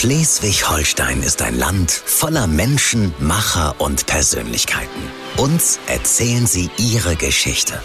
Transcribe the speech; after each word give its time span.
Schleswig-Holstein 0.00 1.22
ist 1.22 1.42
ein 1.42 1.58
Land 1.58 1.90
voller 1.90 2.46
Menschen, 2.46 3.12
Macher 3.18 3.74
und 3.76 4.06
Persönlichkeiten. 4.06 5.02
Uns 5.36 5.78
erzählen 5.88 6.46
sie 6.46 6.70
ihre 6.78 7.16
Geschichte. 7.16 7.82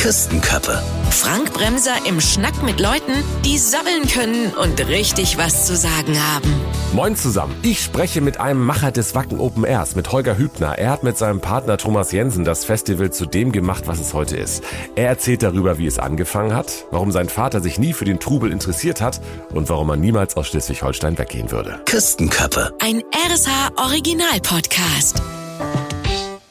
Küstenköppe. 0.00 0.82
Frank 1.10 1.52
Bremser 1.52 1.92
im 2.08 2.22
Schnack 2.22 2.62
mit 2.62 2.80
Leuten, 2.80 3.12
die 3.44 3.58
sabbeln 3.58 4.08
können 4.08 4.46
und 4.54 4.88
richtig 4.88 5.36
was 5.36 5.66
zu 5.66 5.76
sagen 5.76 6.18
haben. 6.18 6.50
Moin 6.94 7.16
zusammen. 7.16 7.54
Ich 7.60 7.82
spreche 7.82 8.22
mit 8.22 8.40
einem 8.40 8.64
Macher 8.64 8.92
des 8.92 9.14
Wacken 9.14 9.38
Open 9.38 9.62
Airs, 9.62 9.96
mit 9.96 10.10
Holger 10.10 10.38
Hübner. 10.38 10.78
Er 10.78 10.92
hat 10.92 11.02
mit 11.02 11.18
seinem 11.18 11.42
Partner 11.42 11.76
Thomas 11.76 12.12
Jensen 12.12 12.46
das 12.46 12.64
Festival 12.64 13.12
zu 13.12 13.26
dem 13.26 13.52
gemacht, 13.52 13.88
was 13.88 14.00
es 14.00 14.14
heute 14.14 14.38
ist. 14.38 14.64
Er 14.96 15.08
erzählt 15.08 15.42
darüber, 15.42 15.76
wie 15.76 15.86
es 15.86 15.98
angefangen 15.98 16.54
hat, 16.54 16.86
warum 16.90 17.12
sein 17.12 17.28
Vater 17.28 17.60
sich 17.60 17.78
nie 17.78 17.92
für 17.92 18.06
den 18.06 18.20
Trubel 18.20 18.52
interessiert 18.52 19.02
hat 19.02 19.20
und 19.52 19.68
warum 19.68 19.90
er 19.90 19.96
niemals 19.96 20.34
aus 20.34 20.46
Schleswig-Holstein 20.46 21.18
weggehen 21.18 21.50
würde. 21.50 21.78
Küstenköppe. 21.84 22.72
Ein 22.80 23.02
RSH 23.28 23.76
Original 23.76 24.40
Podcast. 24.40 25.20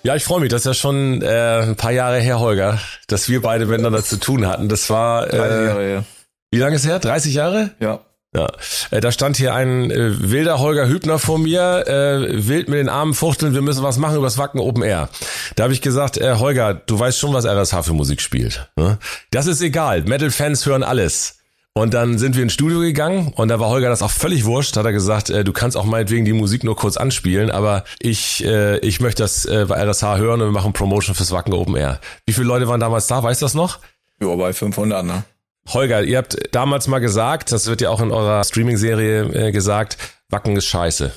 Ja, 0.03 0.15
ich 0.15 0.23
freue 0.23 0.39
mich. 0.39 0.49
Das 0.49 0.61
ist 0.61 0.65
ja 0.65 0.73
schon 0.73 1.21
äh, 1.21 1.61
ein 1.61 1.75
paar 1.75 1.91
Jahre 1.91 2.19
her, 2.19 2.39
Holger, 2.39 2.79
dass 3.07 3.27
wir 3.27 3.41
beide 3.41 3.65
miteinander 3.65 4.03
zu 4.03 4.17
tun 4.17 4.47
hatten. 4.47 4.69
Das 4.69 4.89
war 4.89 5.27
äh, 5.27 5.37
30 5.37 5.67
Jahre 5.67 5.83
her. 5.83 6.05
wie 6.51 6.59
lange 6.59 6.75
ist 6.77 6.85
her? 6.85 6.99
30 6.99 7.33
Jahre? 7.33 7.71
Ja. 7.79 7.99
Ja, 8.35 8.47
äh, 8.91 9.01
da 9.01 9.11
stand 9.11 9.37
hier 9.37 9.55
ein 9.55 9.89
äh, 9.89 10.29
wilder 10.31 10.59
Holger 10.59 10.87
Hübner 10.87 11.17
vor 11.17 11.39
mir, 11.39 11.87
äh, 11.87 12.47
wild 12.47 12.69
mit 12.69 12.77
den 12.77 12.87
Armen 12.87 13.15
fuchteln, 13.15 13.55
wir 13.55 13.63
müssen 13.63 13.81
was 13.81 13.97
machen 13.97 14.17
übers 14.17 14.37
Wacken 14.37 14.59
Open 14.59 14.83
Air. 14.83 15.09
Da 15.55 15.63
habe 15.63 15.73
ich 15.73 15.81
gesagt, 15.81 16.17
äh, 16.17 16.35
Holger, 16.35 16.75
du 16.75 16.99
weißt 16.99 17.17
schon, 17.17 17.33
was 17.33 17.45
RSH 17.45 17.81
für 17.87 17.93
Musik 17.93 18.21
spielt. 18.21 18.69
Ne? 18.75 18.99
Das 19.31 19.47
ist 19.47 19.61
egal, 19.61 20.03
Metal-Fans 20.03 20.63
hören 20.67 20.83
alles. 20.83 21.38
Und 21.79 21.93
dann 21.93 22.17
sind 22.17 22.35
wir 22.35 22.43
ins 22.43 22.51
Studio 22.51 22.81
gegangen 22.81 23.31
und 23.37 23.47
da 23.47 23.61
war 23.61 23.69
Holger 23.69 23.87
das 23.87 24.01
auch 24.01 24.11
völlig 24.11 24.43
wurscht, 24.43 24.75
hat 24.75 24.85
er 24.85 24.91
gesagt, 24.91 25.29
äh, 25.29 25.45
du 25.45 25.53
kannst 25.53 25.77
auch 25.77 25.85
meinetwegen 25.85 26.25
die 26.25 26.33
Musik 26.33 26.65
nur 26.65 26.75
kurz 26.75 26.97
anspielen, 26.97 27.49
aber 27.49 27.85
ich, 28.01 28.43
äh, 28.43 28.79
ich 28.79 28.99
möchte 28.99 29.23
das 29.23 29.45
äh, 29.45 29.65
bei 29.65 29.81
RSH 29.81 30.17
hören 30.17 30.41
und 30.41 30.47
wir 30.49 30.51
machen 30.51 30.73
Promotion 30.73 31.15
fürs 31.15 31.31
Wacken 31.31 31.53
Open 31.53 31.77
Air. 31.77 32.01
Wie 32.25 32.33
viele 32.33 32.47
Leute 32.47 32.67
waren 32.67 32.81
damals 32.81 33.07
da, 33.07 33.23
weißt 33.23 33.41
du 33.41 33.45
das 33.45 33.53
noch? 33.53 33.79
Ja, 34.19 34.35
bei 34.35 34.51
500, 34.51 35.05
ne? 35.05 35.23
Holger, 35.69 36.03
ihr 36.03 36.17
habt 36.17 36.53
damals 36.53 36.89
mal 36.89 36.99
gesagt, 36.99 37.53
das 37.53 37.67
wird 37.67 37.79
ja 37.79 37.91
auch 37.91 38.01
in 38.01 38.11
eurer 38.11 38.43
Streaming-Serie 38.43 39.47
äh, 39.47 39.51
gesagt, 39.53 39.97
Wacken 40.27 40.57
ist 40.57 40.65
scheiße. 40.65 41.13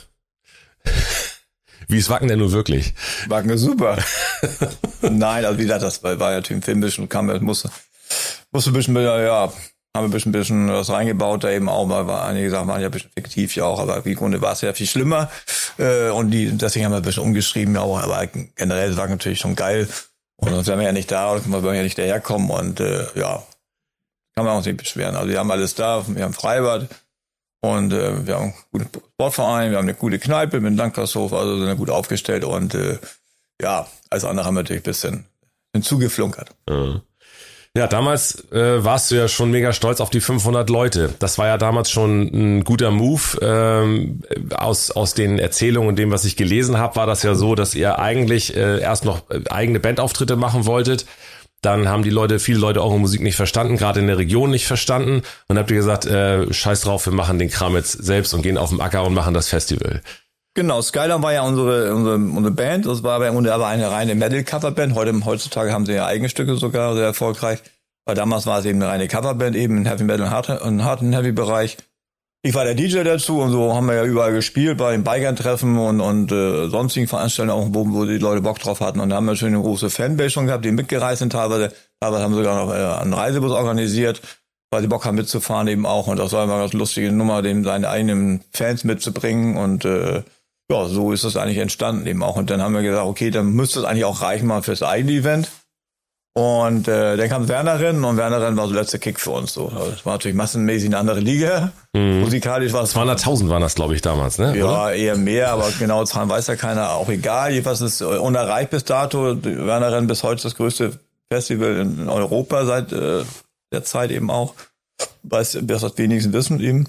Wie 1.89 1.99
ist 1.99 2.09
Wacken 2.09 2.29
denn 2.29 2.39
nun 2.39 2.53
wirklich? 2.53 2.95
Wacken 3.27 3.51
ist 3.51 3.63
super. 3.63 3.99
Nein, 5.03 5.45
also 5.45 5.59
wie 5.59 5.63
gesagt, 5.63 5.83
das 5.83 6.05
war, 6.05 6.21
war 6.21 6.31
ja 6.31 6.41
Team 6.41 6.63
Filmisch 6.63 7.01
und 7.01 7.09
kam, 7.09 7.27
musste, 7.43 7.69
musste 8.53 8.71
ein 8.71 8.75
bisschen, 8.75 8.95
ja, 8.95 9.53
haben 9.95 10.05
wir 10.05 10.09
ein 10.09 10.11
bisschen, 10.11 10.33
bisschen 10.33 10.69
was 10.69 10.91
reingebaut, 10.91 11.45
da 11.45 11.51
eben 11.51 11.69
auch, 11.69 11.89
weil 11.89 12.07
war 12.07 12.25
einige 12.25 12.51
Sachen 12.51 12.69
waren 12.69 12.81
ja 12.81 12.89
ein 12.89 12.93
bisschen 12.93 13.11
fiktiv 13.15 13.55
ja 13.57 13.65
auch, 13.65 13.79
aber 13.79 14.05
im 14.05 14.15
Grunde 14.15 14.41
war 14.41 14.53
es 14.53 14.63
ja 14.63 14.73
viel 14.73 14.87
schlimmer. 14.87 15.31
Äh, 15.79 16.09
und 16.11 16.31
die, 16.31 16.51
deswegen 16.51 16.87
haben 16.87 16.93
wir 16.93 16.97
ein 16.97 17.03
bisschen 17.03 17.23
umgeschrieben, 17.23 17.75
ja 17.75 17.83
auch, 17.83 18.01
aber 18.01 18.27
generell 18.27 18.91
ist 18.91 18.97
Wacken 18.97 19.13
natürlich 19.13 19.41
schon 19.41 19.55
geil. 19.55 19.89
Und 20.37 20.51
sonst 20.51 20.67
wären 20.67 20.79
wir 20.79 20.87
ja 20.87 20.93
nicht 20.93 21.11
da, 21.11 21.33
oder 21.33 21.45
wir 21.47 21.75
ja 21.75 21.83
nicht 21.83 21.99
daherkommen 21.99 22.51
und 22.51 22.81
äh, 22.81 23.07
ja, 23.15 23.43
kann 24.35 24.47
man 24.47 24.57
auch 24.57 24.65
nicht 24.65 24.79
beschweren. 24.79 25.15
Also 25.15 25.29
wir 25.29 25.39
haben 25.39 25.51
alles 25.51 25.75
da, 25.75 26.05
wir 26.09 26.25
haben 26.25 26.33
Freibad 26.33 26.89
und 27.61 27.93
äh, 27.93 28.27
wir 28.27 28.35
haben 28.35 28.43
einen 28.45 28.55
guten 28.73 28.89
Sportverein, 29.13 29.71
wir 29.71 29.79
haben 29.79 29.85
eine 29.85 29.95
gute 29.95 30.19
Kneipe 30.19 30.59
mit 30.61 30.69
einem 30.69 30.79
Dankgasthof, 30.79 31.33
also 31.35 31.65
sind 31.65 31.77
gut 31.77 31.91
aufgestellt 31.91 32.45
und 32.45 32.75
äh, 32.75 32.99
ja, 33.61 33.87
als 34.11 34.25
andere 34.25 34.47
haben 34.47 34.55
wir 34.55 34.63
natürlich 34.63 34.83
ein 34.83 34.85
bisschen 34.85 35.27
hinzugeflunkert. 35.75 36.51
Ja, 37.75 37.87
damals 37.87 38.51
äh, 38.53 38.85
warst 38.85 39.11
du 39.11 39.15
ja 39.15 39.29
schon 39.29 39.51
mega 39.51 39.73
stolz 39.73 40.03
auf 40.03 40.11
die 40.11 40.21
500 40.21 40.69
Leute. 40.69 41.15
Das 41.21 41.39
war 41.39 41.47
ja 41.47 41.57
damals 41.57 41.91
schon 41.91 42.25
ein 42.25 42.65
guter 42.65 42.91
Move. 42.91 43.23
Ähm, 43.41 44.21
aus, 44.55 44.91
aus 44.91 45.15
den 45.15 45.39
Erzählungen 45.39 45.89
und 45.89 45.97
dem, 45.97 46.11
was 46.11 46.27
ich 46.27 46.37
gelesen 46.37 46.77
habe, 46.77 46.97
war 46.97 47.07
das 47.07 47.23
ja 47.23 47.35
so, 47.35 47.55
dass 47.55 47.75
ihr 47.75 47.99
eigentlich 47.99 48.55
äh, 48.55 48.79
erst 48.79 49.07
noch 49.07 49.23
eigene 49.49 49.81
Bandauftritte 49.81 50.37
machen 50.37 50.67
wolltet. 50.67 51.07
Dann 51.63 51.89
haben 51.89 52.03
die 52.03 52.11
Leute, 52.11 52.41
viele 52.41 52.59
Leute 52.59 52.83
eure 52.83 52.99
Musik 52.99 53.23
nicht 53.23 53.37
verstanden, 53.37 53.79
gerade 53.79 54.01
in 54.01 54.07
der 54.07 54.19
Region 54.19 54.51
nicht 54.51 54.67
verstanden. 54.67 55.23
Und 55.49 55.59
habt 55.59 55.71
ihr 55.71 55.77
gesagt, 55.77 56.05
äh, 56.05 56.53
scheiß 56.53 56.83
drauf, 56.83 57.07
wir 57.07 57.15
machen 57.15 57.39
den 57.39 57.49
Kram 57.49 57.75
jetzt 57.75 57.93
selbst 57.93 58.35
und 58.35 58.43
gehen 58.43 58.59
auf 58.59 58.69
den 58.69 58.83
Acker 58.83 59.05
und 59.05 59.15
machen 59.15 59.33
das 59.33 59.49
Festival. 59.49 60.03
Genau, 60.55 60.83
Skyline 60.83 61.23
war 61.23 61.33
ja 61.33 61.43
unsere, 61.43 61.95
unsere, 61.95 62.17
unsere 62.17 62.51
Band. 62.51 62.85
Das 62.85 63.03
war 63.03 63.27
im 63.27 63.33
Grunde 63.33 63.55
aber 63.55 63.69
eine 63.69 63.91
reine 63.91 64.15
Metal-Coverband. 64.15 64.95
Heute, 64.95 65.25
heutzutage 65.25 65.73
haben 65.73 65.87
sie 65.87 65.95
ja 65.95 66.05
eigene 66.05 66.29
Stücke 66.29 66.57
sogar 66.57 66.95
sehr 66.95 67.07
erfolgreich. 67.07 67.61
Weil 68.05 68.17
damals 68.17 68.47
war 68.47 68.59
es 68.59 68.65
eben 68.67 68.83
eine 68.83 68.91
reine 68.91 69.09
Coverband, 69.09 69.57
eben 69.57 69.79
im 69.79 69.87
Heavy 69.87 70.05
Metal 70.05 70.27
und 70.27 70.85
Hard, 70.85 71.01
und 71.03 71.13
Heavy 71.13 71.33
Bereich. 71.33 71.79
Ich 72.45 72.55
war 72.55 72.65
der 72.65 72.75
DJ 72.75 73.05
dazu 73.05 73.39
und 73.39 73.53
so 73.53 73.73
haben 73.73 73.87
wir 73.87 73.95
ja 73.95 74.05
überall 74.05 74.33
gespielt, 74.33 74.77
bei 74.77 74.91
den 74.91 75.05
Bikern-Treffen 75.05 75.79
und, 75.79 76.01
und 76.01 76.33
äh, 76.33 76.69
sonstigen 76.69 77.07
Veranstaltungen, 77.07 77.57
auch 77.57 77.69
wo, 77.73 77.87
wo 77.93 78.05
die 78.05 78.19
Leute 78.19 78.43
Bock 78.43 78.59
drauf 78.59 78.81
hatten. 78.81 78.99
Und 78.99 79.11
da 79.11 79.17
haben 79.17 79.27
wir 79.27 79.37
schon 79.37 79.49
eine 79.49 79.61
große 79.61 79.91
Fanbase 79.91 80.31
schon 80.31 80.47
gehabt, 80.47 80.65
die 80.65 80.73
mitgereist 80.73 81.21
sind 81.21 81.31
teilweise. 81.31 81.73
Teilweise 82.01 82.25
haben 82.25 82.33
wir 82.33 82.39
sogar 82.39 82.67
noch 82.67 82.75
äh, 82.75 83.01
einen 83.01 83.15
Reisebus 83.15 83.53
organisiert, 83.53 84.21
weil 84.73 84.83
sie 84.83 84.89
Bock 84.89 85.05
haben 85.05 85.15
mitzufahren 85.15 85.69
eben 85.69 85.87
auch. 85.87 86.09
Und 86.09 86.19
das 86.19 86.33
war 86.33 86.43
immer 86.43 86.55
eine 86.55 86.63
ganz 86.63 86.73
lustige 86.73 87.13
Nummer, 87.13 87.43
dem 87.43 87.63
seine 87.63 87.89
eigenen 87.89 88.43
Fans 88.53 88.83
mitzubringen. 88.83 89.57
Und 89.57 89.85
äh, 89.85 90.25
ja, 90.71 90.87
so 90.87 91.13
ist 91.13 91.25
das 91.25 91.37
eigentlich 91.37 91.59
entstanden 91.59 92.07
eben 92.07 92.23
auch. 92.23 92.37
Und 92.37 92.51
dann 92.51 92.63
haben 92.63 92.75
wir 92.75 92.83
gesagt, 92.83 93.07
okay, 93.07 93.31
dann 93.31 93.53
müsste 93.53 93.81
es 93.81 93.85
eigentlich 93.85 94.05
auch 94.05 94.23
reichen 94.23 94.47
mal 94.47 94.63
fürs 94.63 94.83
eigene 94.83 95.13
Event. 95.13 95.51
Und 96.35 96.89
äh, 96.89 97.19
dann 97.19 97.29
kam 97.29 97.49
Wernerin 97.49 98.03
und 98.05 98.17
Wernerin 98.17 98.57
war 98.57 98.67
so 98.67 98.73
der 98.73 98.83
letzte 98.83 98.99
Kick 98.99 99.21
für 99.21 99.33
uns. 99.33 99.53
So. 99.53 99.69
Das 99.69 100.07
war 100.07 100.15
natürlich 100.15 100.37
massenmäßig 100.37 100.89
eine 100.89 100.97
andere 100.97 101.21
Liga. 101.21 101.73
Mhm. 101.93 102.21
Musikalisch 102.21 102.73
war 102.73 102.85
es. 102.85 102.97
200.000 102.97 103.51
waren 103.51 103.61
das, 103.61 103.75
glaube 103.75 103.95
ich, 103.95 104.01
damals, 104.01 104.39
ne? 104.39 104.57
Ja, 104.57 104.65
Oder? 104.65 104.95
eher 104.95 105.17
mehr, 105.17 105.51
aber 105.51 105.71
genau 105.79 106.05
Zahlen 106.07 106.31
weiß 106.31 106.47
ja 106.47 106.57
keiner. 106.57 106.93
Auch 106.93 107.11
egal, 107.11 107.53
jedenfalls 107.53 107.83
ist 107.83 108.01
unerreicht 108.01 108.71
bis 108.71 108.85
dato. 108.85 109.37
Wernerin 109.45 110.07
bis 110.07 110.23
heute 110.23 110.43
das 110.43 110.55
größte 110.55 110.99
Festival 111.31 111.77
in 111.77 112.09
Europa 112.09 112.65
seit 112.65 112.93
äh, 112.93 113.25
der 113.71 113.85
Zeit 113.85 114.11
eben 114.11 114.31
auch. 114.31 114.55
Weiß, 115.25 115.59
das 115.61 115.99
wenigstens 115.99 116.33
wissen 116.33 116.61
eben. 116.61 116.89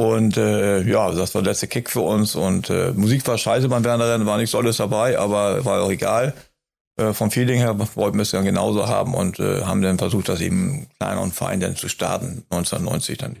Und 0.00 0.38
äh, 0.38 0.80
ja, 0.82 1.10
das 1.10 1.34
war 1.34 1.42
der 1.42 1.52
letzte 1.52 1.66
Kick 1.66 1.90
für 1.90 2.00
uns. 2.00 2.34
Und 2.34 2.70
äh, 2.70 2.92
Musik 2.92 3.26
war 3.26 3.36
scheiße 3.36 3.68
beim 3.68 3.84
Wernerin, 3.84 4.24
war 4.24 4.38
nichts 4.38 4.52
Tolles 4.52 4.78
dabei, 4.78 5.18
aber 5.18 5.64
war 5.64 5.82
auch 5.82 5.90
egal 5.90 6.34
äh, 7.00 7.12
vom 7.12 7.30
Feeling 7.30 7.58
her 7.58 7.76
wollten 7.94 8.18
wir 8.18 8.22
es 8.22 8.30
dann 8.30 8.44
genauso 8.44 8.86
haben 8.86 9.14
und 9.14 9.40
äh, 9.40 9.62
haben 9.62 9.82
dann 9.82 9.98
versucht, 9.98 10.28
das 10.28 10.40
eben 10.40 10.88
kleiner 10.98 11.20
und 11.20 11.34
fein 11.34 11.60
dann 11.60 11.76
zu 11.76 11.88
starten, 11.88 12.44
1990 12.50 13.18
dann. 13.18 13.36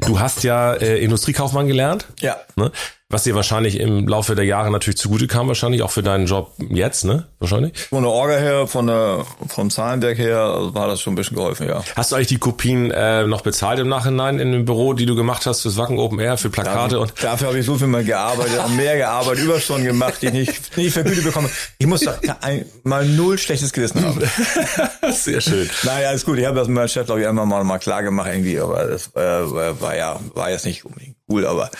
Du 0.00 0.20
hast 0.20 0.42
ja 0.44 0.74
äh, 0.74 1.02
Industriekaufmann 1.02 1.66
gelernt. 1.66 2.06
Ja. 2.20 2.36
Ne? 2.56 2.70
Was 3.12 3.24
dir 3.24 3.34
wahrscheinlich 3.34 3.80
im 3.80 4.06
Laufe 4.06 4.36
der 4.36 4.44
Jahre 4.44 4.70
natürlich 4.70 4.96
zugute 4.96 5.26
kam, 5.26 5.48
wahrscheinlich 5.48 5.82
auch 5.82 5.90
für 5.90 6.04
deinen 6.04 6.26
Job 6.26 6.52
jetzt, 6.58 7.04
ne? 7.04 7.26
Wahrscheinlich. 7.40 7.76
Von 7.76 8.04
der 8.04 8.12
Orga 8.12 8.36
her, 8.36 8.66
von 8.68 8.86
der, 8.86 9.26
vom 9.48 9.68
Zahlenwerk 9.68 10.16
her 10.16 10.70
war 10.72 10.86
das 10.86 11.00
schon 11.00 11.14
ein 11.14 11.16
bisschen 11.16 11.36
geholfen, 11.36 11.66
ja. 11.66 11.82
Hast 11.96 12.12
du 12.12 12.16
eigentlich 12.16 12.28
die 12.28 12.38
Kopien 12.38 12.92
äh, 12.92 13.26
noch 13.26 13.40
bezahlt 13.40 13.80
im 13.80 13.88
Nachhinein 13.88 14.38
in 14.38 14.52
dem 14.52 14.64
Büro, 14.64 14.92
die 14.92 15.06
du 15.06 15.16
gemacht 15.16 15.44
hast 15.44 15.62
fürs 15.62 15.76
Wacken 15.76 15.98
Open 15.98 16.20
Air, 16.20 16.38
für 16.38 16.50
Plakate 16.50 16.94
dafür, 16.94 17.00
und. 17.00 17.12
Dafür 17.20 17.48
habe 17.48 17.58
ich 17.58 17.66
so 17.66 17.74
viel 17.74 17.88
mal 17.88 18.04
gearbeitet, 18.04 18.60
auch 18.60 18.68
mehr 18.76 18.96
gearbeitet, 18.96 19.42
Überstunden 19.42 19.86
gemacht, 19.86 20.22
die 20.22 20.26
ich 20.26 20.32
nicht, 20.32 20.76
nicht 20.76 20.92
vergütet 20.92 21.24
bekomme. 21.24 21.50
Ich 21.78 21.88
muss 21.88 22.02
doch 22.02 22.16
ein, 22.42 22.64
mal 22.84 23.04
null 23.04 23.38
schlechtes 23.38 23.72
Gewissen 23.72 24.04
haben. 24.04 24.22
Sehr 25.12 25.40
schön. 25.40 25.68
Naja, 25.82 26.12
ist 26.12 26.26
gut. 26.26 26.38
Ich 26.38 26.46
habe 26.46 26.56
das 26.56 26.68
mit 26.68 26.76
meinem 26.76 26.88
Chef, 26.88 27.06
glaube 27.06 27.22
ich, 27.22 27.26
einmal 27.26 27.46
mal, 27.46 27.64
mal 27.64 27.78
klar 27.78 28.04
gemacht 28.04 28.28
irgendwie, 28.30 28.60
aber 28.60 28.84
das 28.84 29.08
äh, 29.16 29.80
war 29.80 29.96
ja, 29.96 30.20
war 30.34 30.50
jetzt 30.50 30.64
nicht 30.64 30.84
unbedingt 30.84 31.19
cool, 31.30 31.46
aber 31.46 31.70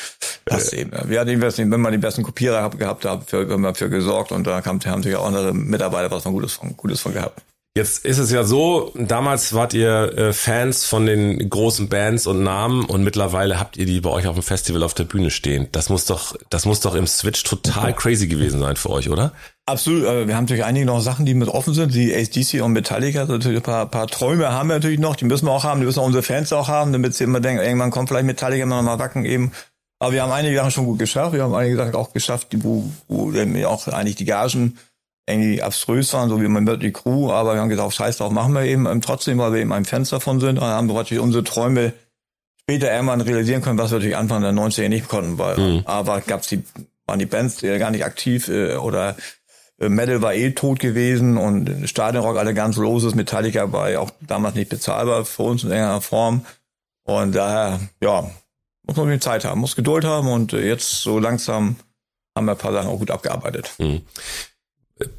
passt 0.44 0.72
eben. 0.72 0.92
Wir 1.08 1.20
hatten 1.20 1.30
jedenfalls, 1.30 1.58
wenn 1.58 1.68
man 1.68 1.92
die 1.92 1.98
besten 1.98 2.22
Kopierer 2.22 2.70
gehabt 2.70 3.04
hat, 3.04 3.28
für, 3.28 3.48
haben 3.48 3.62
wir 3.62 3.74
für 3.74 3.90
gesorgt 3.90 4.32
und 4.32 4.46
da 4.46 4.64
haben 4.64 5.02
sich 5.02 5.16
auch 5.16 5.26
andere 5.26 5.52
Mitarbeiter 5.52 6.10
was 6.10 6.22
von 6.22 6.32
Gutes 6.32 6.52
von, 6.52 6.76
Gutes 6.76 7.00
von 7.00 7.12
gehabt. 7.12 7.42
Jetzt 7.76 8.04
ist 8.04 8.18
es 8.18 8.32
ja 8.32 8.42
so, 8.42 8.92
damals 8.96 9.52
wart 9.52 9.74
ihr 9.74 10.18
äh, 10.18 10.32
Fans 10.32 10.84
von 10.84 11.06
den 11.06 11.48
großen 11.48 11.88
Bands 11.88 12.26
und 12.26 12.42
Namen 12.42 12.84
und 12.84 13.04
mittlerweile 13.04 13.60
habt 13.60 13.76
ihr 13.76 13.86
die 13.86 14.00
bei 14.00 14.10
euch 14.10 14.26
auf 14.26 14.34
dem 14.34 14.42
Festival 14.42 14.82
auf 14.82 14.92
der 14.94 15.04
Bühne 15.04 15.30
stehen. 15.30 15.68
Das 15.70 15.88
muss 15.88 16.04
doch, 16.04 16.36
das 16.48 16.66
muss 16.66 16.80
doch 16.80 16.96
im 16.96 17.06
Switch 17.06 17.44
total 17.44 17.94
crazy 17.96 18.26
gewesen 18.26 18.58
sein 18.58 18.74
für 18.74 18.90
euch, 18.90 19.08
oder? 19.08 19.32
Absolut. 19.66 20.02
Wir 20.02 20.34
haben 20.34 20.46
natürlich 20.46 20.64
einige 20.64 20.84
noch 20.84 21.00
Sachen, 21.00 21.26
die 21.26 21.34
mit 21.34 21.48
offen 21.48 21.72
sind, 21.72 21.94
wie 21.94 22.12
ACDC 22.12 22.60
und 22.60 22.72
Metallica. 22.72 23.24
Natürlich 23.26 23.58
ein 23.58 23.62
paar, 23.62 23.86
paar 23.86 24.08
Träume 24.08 24.50
haben 24.50 24.68
wir 24.68 24.74
natürlich 24.74 24.98
noch, 24.98 25.14
die 25.14 25.26
müssen 25.26 25.46
wir 25.46 25.52
auch 25.52 25.62
haben, 25.62 25.78
die 25.78 25.86
müssen 25.86 26.00
auch 26.00 26.06
unsere 26.06 26.24
Fans 26.24 26.52
auch 26.52 26.66
haben, 26.66 26.92
damit 26.92 27.14
sie 27.14 27.22
immer 27.22 27.38
denken, 27.38 27.62
irgendwann 27.62 27.92
kommt 27.92 28.08
vielleicht 28.08 28.26
Metallica 28.26 28.66
mal 28.66 28.82
mal 28.82 28.98
wacken 28.98 29.24
eben. 29.24 29.52
Aber 30.00 30.12
wir 30.12 30.22
haben 30.24 30.32
einige 30.32 30.56
Sachen 30.56 30.72
schon 30.72 30.86
gut 30.86 30.98
geschafft. 30.98 31.34
Wir 31.34 31.44
haben 31.44 31.54
einige 31.54 31.76
Sachen 31.76 31.94
auch 31.94 32.12
geschafft, 32.12 32.48
wo, 32.64 32.90
wo 33.06 33.32
auch 33.66 33.86
eigentlich 33.86 34.16
die 34.16 34.24
Gagen 34.24 34.76
irgendwie 35.30 35.62
abstrus 35.62 36.12
waren, 36.12 36.28
so 36.28 36.40
wie 36.40 36.48
man 36.48 36.66
die 36.80 36.92
Crew, 36.92 37.30
aber 37.30 37.54
wir 37.54 37.60
haben 37.60 37.68
gesagt, 37.68 37.94
scheiß 37.94 38.18
drauf, 38.18 38.32
machen 38.32 38.52
wir 38.54 38.62
eben 38.62 38.86
ähm, 38.86 39.00
trotzdem, 39.00 39.38
weil 39.38 39.52
wir 39.52 39.60
eben 39.60 39.72
ein 39.72 39.84
Fans 39.84 40.10
davon 40.10 40.40
sind. 40.40 40.58
Und 40.58 40.64
haben 40.64 40.88
wir 40.88 40.94
natürlich 40.94 41.22
unsere 41.22 41.44
Träume 41.44 41.92
später 42.60 42.92
irgendwann 42.92 43.20
realisieren 43.20 43.62
können, 43.62 43.78
was 43.78 43.90
wir 43.90 43.98
natürlich 43.98 44.16
Anfang 44.16 44.42
der 44.42 44.52
90er 44.52 44.88
nicht 44.88 45.08
konnten, 45.08 45.38
weil 45.38 45.56
mhm. 45.58 45.82
aber 45.86 46.20
gab's 46.20 46.48
die, 46.48 46.62
waren 47.06 47.18
die 47.18 47.26
Bands 47.26 47.56
die 47.56 47.78
gar 47.78 47.90
nicht 47.90 48.04
aktiv 48.04 48.48
äh, 48.48 48.76
oder 48.76 49.16
äh, 49.80 49.88
Metal 49.88 50.22
war 50.22 50.34
eh 50.34 50.52
tot 50.52 50.78
gewesen 50.78 51.36
und 51.36 51.88
Stadionrock 51.88 52.36
alle 52.36 52.54
ganz 52.54 52.76
loses, 52.76 53.14
Metallica 53.14 53.72
war 53.72 53.90
ja 53.90 54.00
auch 54.00 54.10
damals 54.20 54.54
nicht 54.54 54.68
bezahlbar 54.68 55.24
für 55.24 55.42
uns 55.42 55.64
in 55.64 55.70
irgendeiner 55.70 56.00
Form. 56.00 56.44
Und 57.04 57.34
daher, 57.34 57.80
ja, 58.00 58.30
muss 58.86 58.96
man 58.96 59.10
die 59.10 59.18
Zeit 59.18 59.44
haben, 59.44 59.60
muss 59.60 59.74
Geduld 59.74 60.04
haben 60.04 60.28
und 60.28 60.52
äh, 60.52 60.66
jetzt 60.66 61.02
so 61.02 61.18
langsam 61.18 61.76
haben 62.36 62.46
wir 62.46 62.52
ein 62.52 62.58
paar 62.58 62.72
Sachen 62.72 62.88
auch 62.88 62.98
gut 62.98 63.10
abgearbeitet. 63.10 63.72
Mhm. 63.78 64.02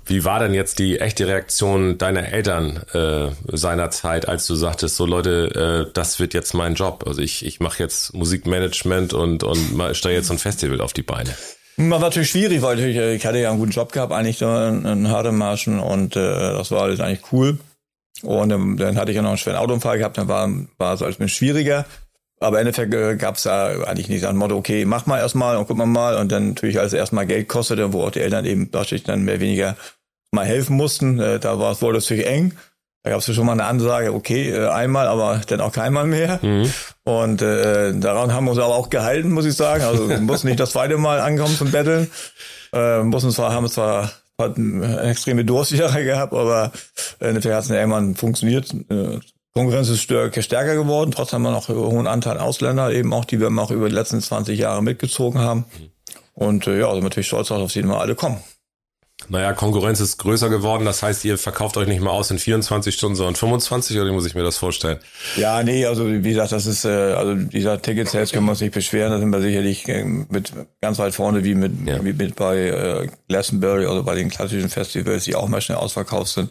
Wie 0.05 0.25
war 0.25 0.39
denn 0.39 0.53
jetzt 0.53 0.79
die 0.79 0.99
echte 0.99 1.27
Reaktion 1.27 1.97
deiner 1.97 2.27
Eltern 2.31 2.81
äh, 2.93 3.29
seinerzeit, 3.51 4.27
als 4.27 4.45
du 4.45 4.55
sagtest, 4.55 4.95
so 4.95 5.05
Leute, 5.05 5.87
äh, 5.87 5.91
das 5.93 6.19
wird 6.19 6.33
jetzt 6.33 6.53
mein 6.53 6.75
Job. 6.75 7.05
Also 7.07 7.21
ich, 7.21 7.45
ich 7.45 7.59
mache 7.59 7.81
jetzt 7.81 8.13
Musikmanagement 8.13 9.13
und, 9.13 9.43
und 9.43 9.59
stelle 9.93 10.15
jetzt 10.15 10.27
so 10.27 10.33
ein 10.33 10.39
Festival 10.39 10.81
auf 10.81 10.93
die 10.93 11.03
Beine. 11.03 11.35
War 11.77 11.99
natürlich 11.99 12.29
schwierig, 12.29 12.61
weil 12.61 12.79
ich, 12.79 12.95
ich 12.95 13.25
hatte 13.25 13.39
ja 13.39 13.49
einen 13.49 13.59
guten 13.59 13.71
Job 13.71 13.91
gehabt, 13.91 14.11
eigentlich 14.11 14.37
da 14.39 14.69
in, 14.69 15.09
Hardemarschen 15.09 15.79
und 15.79 16.15
äh, 16.15 16.19
das 16.19 16.69
war 16.71 16.83
alles 16.83 16.99
eigentlich 16.99 17.31
cool. 17.31 17.57
Und 18.23 18.51
ähm, 18.51 18.77
dann 18.77 18.97
hatte 18.97 19.11
ich 19.11 19.15
ja 19.15 19.21
noch 19.21 19.29
einen 19.29 19.37
schweren 19.37 19.57
Autounfall 19.57 19.97
gehabt, 19.97 20.17
dann 20.17 20.27
war, 20.27 20.47
war 20.77 20.93
es 20.93 21.01
alles 21.01 21.15
ein 21.15 21.25
bisschen 21.25 21.29
schwieriger. 21.29 21.85
Aber 22.41 22.57
im 22.57 22.67
Endeffekt 22.67 22.93
äh, 22.93 23.15
gab 23.15 23.35
es 23.35 23.43
da 23.43 23.67
eigentlich 23.83 24.09
nicht 24.09 24.23
das 24.23 24.33
Motto, 24.33 24.57
okay, 24.57 24.85
mach 24.85 25.05
mal 25.05 25.19
erstmal 25.19 25.57
und 25.57 25.67
guck 25.67 25.77
mal 25.77 25.85
mal. 25.85 26.17
Und 26.17 26.31
dann 26.31 26.49
natürlich, 26.49 26.79
als 26.79 26.93
es 26.93 26.99
erstmal 26.99 27.25
Geld 27.25 27.47
kostete, 27.47 27.93
wo 27.93 28.03
auch 28.03 28.11
die 28.11 28.19
Eltern 28.19 28.45
eben 28.45 28.67
wahrscheinlich 28.71 29.03
dann 29.03 29.23
mehr 29.23 29.35
oder 29.35 29.41
weniger 29.41 29.77
mal 30.31 30.45
helfen 30.45 30.75
mussten, 30.75 31.19
äh, 31.19 31.39
da 31.39 31.59
war 31.59 31.71
es 31.71 31.81
wohl 31.81 31.93
natürlich 31.93 32.25
eng. 32.25 32.53
Da 33.03 33.11
gab 33.11 33.19
es 33.19 33.33
schon 33.33 33.45
mal 33.45 33.53
eine 33.53 33.65
Ansage, 33.65 34.13
okay, 34.13 34.49
äh, 34.49 34.67
einmal, 34.67 35.07
aber 35.07 35.41
dann 35.47 35.61
auch 35.61 35.71
keinmal 35.71 36.05
mehr. 36.05 36.39
Mhm. 36.41 36.71
Und 37.03 37.41
äh, 37.41 37.93
daran 37.93 38.33
haben 38.33 38.45
wir 38.45 38.51
uns 38.51 38.59
aber 38.59 38.75
auch 38.75 38.89
gehalten, 38.89 39.31
muss 39.31 39.45
ich 39.45 39.55
sagen. 39.55 39.83
Also 39.83 40.09
wir 40.09 40.19
mussten 40.19 40.47
nicht 40.47 40.59
das 40.59 40.71
zweite 40.71 40.97
Mal 40.97 41.19
ankommen 41.19 41.55
zum 41.55 41.71
Betteln. 41.71 42.11
Äh, 42.73 43.03
mussten 43.03 43.31
zwar, 43.31 43.53
haben 43.53 43.67
zwar 43.69 44.11
hatten 44.41 44.83
eine 44.83 45.01
extreme 45.01 45.45
Durstjahre 45.45 46.03
gehabt, 46.03 46.33
aber 46.33 46.71
äh, 47.19 47.29
in 47.29 47.39
der 47.39 47.55
hat 47.55 47.63
es 47.63 47.69
irgendwann 47.69 48.15
funktioniert. 48.15 48.73
Äh, 48.89 49.19
Konkurrenz 49.53 49.89
ist 49.89 50.01
stärker 50.01 50.75
geworden, 50.75 51.11
trotzdem 51.11 51.37
haben 51.37 51.43
wir 51.43 51.51
noch 51.51 51.67
einen 51.67 51.79
hohen 51.79 52.07
Anteil 52.07 52.37
Ausländer, 52.37 52.91
eben 52.91 53.13
auch, 53.13 53.25
die 53.25 53.39
wir 53.39 53.49
auch 53.61 53.71
über 53.71 53.89
die 53.89 53.95
letzten 53.95 54.21
20 54.21 54.57
Jahre 54.57 54.81
mitgezogen 54.81 55.41
haben. 55.41 55.65
Und 56.33 56.67
äh, 56.67 56.79
ja, 56.79 56.87
also 56.87 57.01
natürlich 57.01 57.27
stolz 57.27 57.49
darauf, 57.49 57.65
dass 57.65 57.73
die 57.73 57.83
mal 57.83 57.99
alle 57.99 58.15
kommen. 58.15 58.41
Naja, 59.29 59.53
Konkurrenz 59.53 59.99
ist 59.99 60.17
größer 60.17 60.49
geworden, 60.49 60.85
das 60.85 61.03
heißt, 61.03 61.23
ihr 61.25 61.37
verkauft 61.37 61.77
euch 61.77 61.87
nicht 61.87 62.01
mehr 62.01 62.11
aus 62.11 62.31
in 62.31 62.39
24 62.39 62.95
Stunden, 62.95 63.15
sondern 63.15 63.35
25, 63.35 63.97
oder 63.97 64.07
wie 64.07 64.13
muss 64.13 64.25
ich 64.25 64.33
mir 64.33 64.43
das 64.43 64.57
vorstellen? 64.57 64.97
Ja, 65.35 65.61
nee, 65.61 65.85
also 65.85 66.07
wie 66.07 66.21
gesagt, 66.21 66.51
das 66.51 66.65
ist, 66.65 66.85
äh, 66.85 66.89
also 66.89 67.35
dieser 67.35 67.81
Ticket-Sales 67.81 68.31
können 68.31 68.45
wir 68.45 68.51
uns 68.51 68.61
nicht 68.61 68.73
beschweren, 68.73 69.11
da 69.11 69.19
sind 69.19 69.29
wir 69.29 69.41
sicherlich 69.41 69.87
äh, 69.87 70.03
mit 70.03 70.53
ganz 70.81 70.97
weit 70.97 71.13
vorne, 71.13 71.43
wie 71.43 71.55
mit, 71.55 71.87
ja. 71.87 72.03
wie 72.03 72.13
mit 72.13 72.35
bei 72.35 72.57
äh, 72.57 73.07
Glastonbury 73.27 73.85
oder 73.85 74.01
bei 74.03 74.15
den 74.15 74.29
klassischen 74.29 74.69
Festivals, 74.69 75.25
die 75.25 75.35
auch 75.35 75.47
mal 75.47 75.61
schnell 75.61 75.77
ausverkauft 75.77 76.33
sind. 76.33 76.49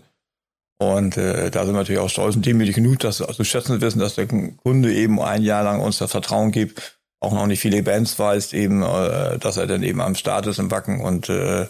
Und 0.80 1.18
äh, 1.18 1.50
da 1.50 1.66
sind 1.66 1.74
wir 1.74 1.80
natürlich 1.80 2.00
auch 2.00 2.08
stolz 2.08 2.36
und 2.36 2.46
demütig 2.46 2.74
genug, 2.74 3.00
dass 3.00 3.20
also 3.20 3.44
schätzen 3.44 3.82
wissen, 3.82 3.98
dass 3.98 4.14
der 4.14 4.26
Kunde 4.26 4.94
eben 4.94 5.20
ein 5.20 5.42
Jahr 5.42 5.62
lang 5.62 5.80
uns 5.80 5.98
das 5.98 6.10
Vertrauen 6.10 6.52
gibt, 6.52 6.98
auch 7.20 7.34
noch 7.34 7.46
nicht 7.46 7.60
viele 7.60 7.82
Bands 7.82 8.18
weiß, 8.18 8.54
eben, 8.54 8.82
äh, 8.82 9.38
dass 9.38 9.58
er 9.58 9.66
dann 9.66 9.82
eben 9.82 10.00
am 10.00 10.14
Start 10.14 10.46
ist 10.46 10.58
im 10.58 10.70
Wacken 10.70 11.02
und 11.02 11.28
äh, 11.28 11.66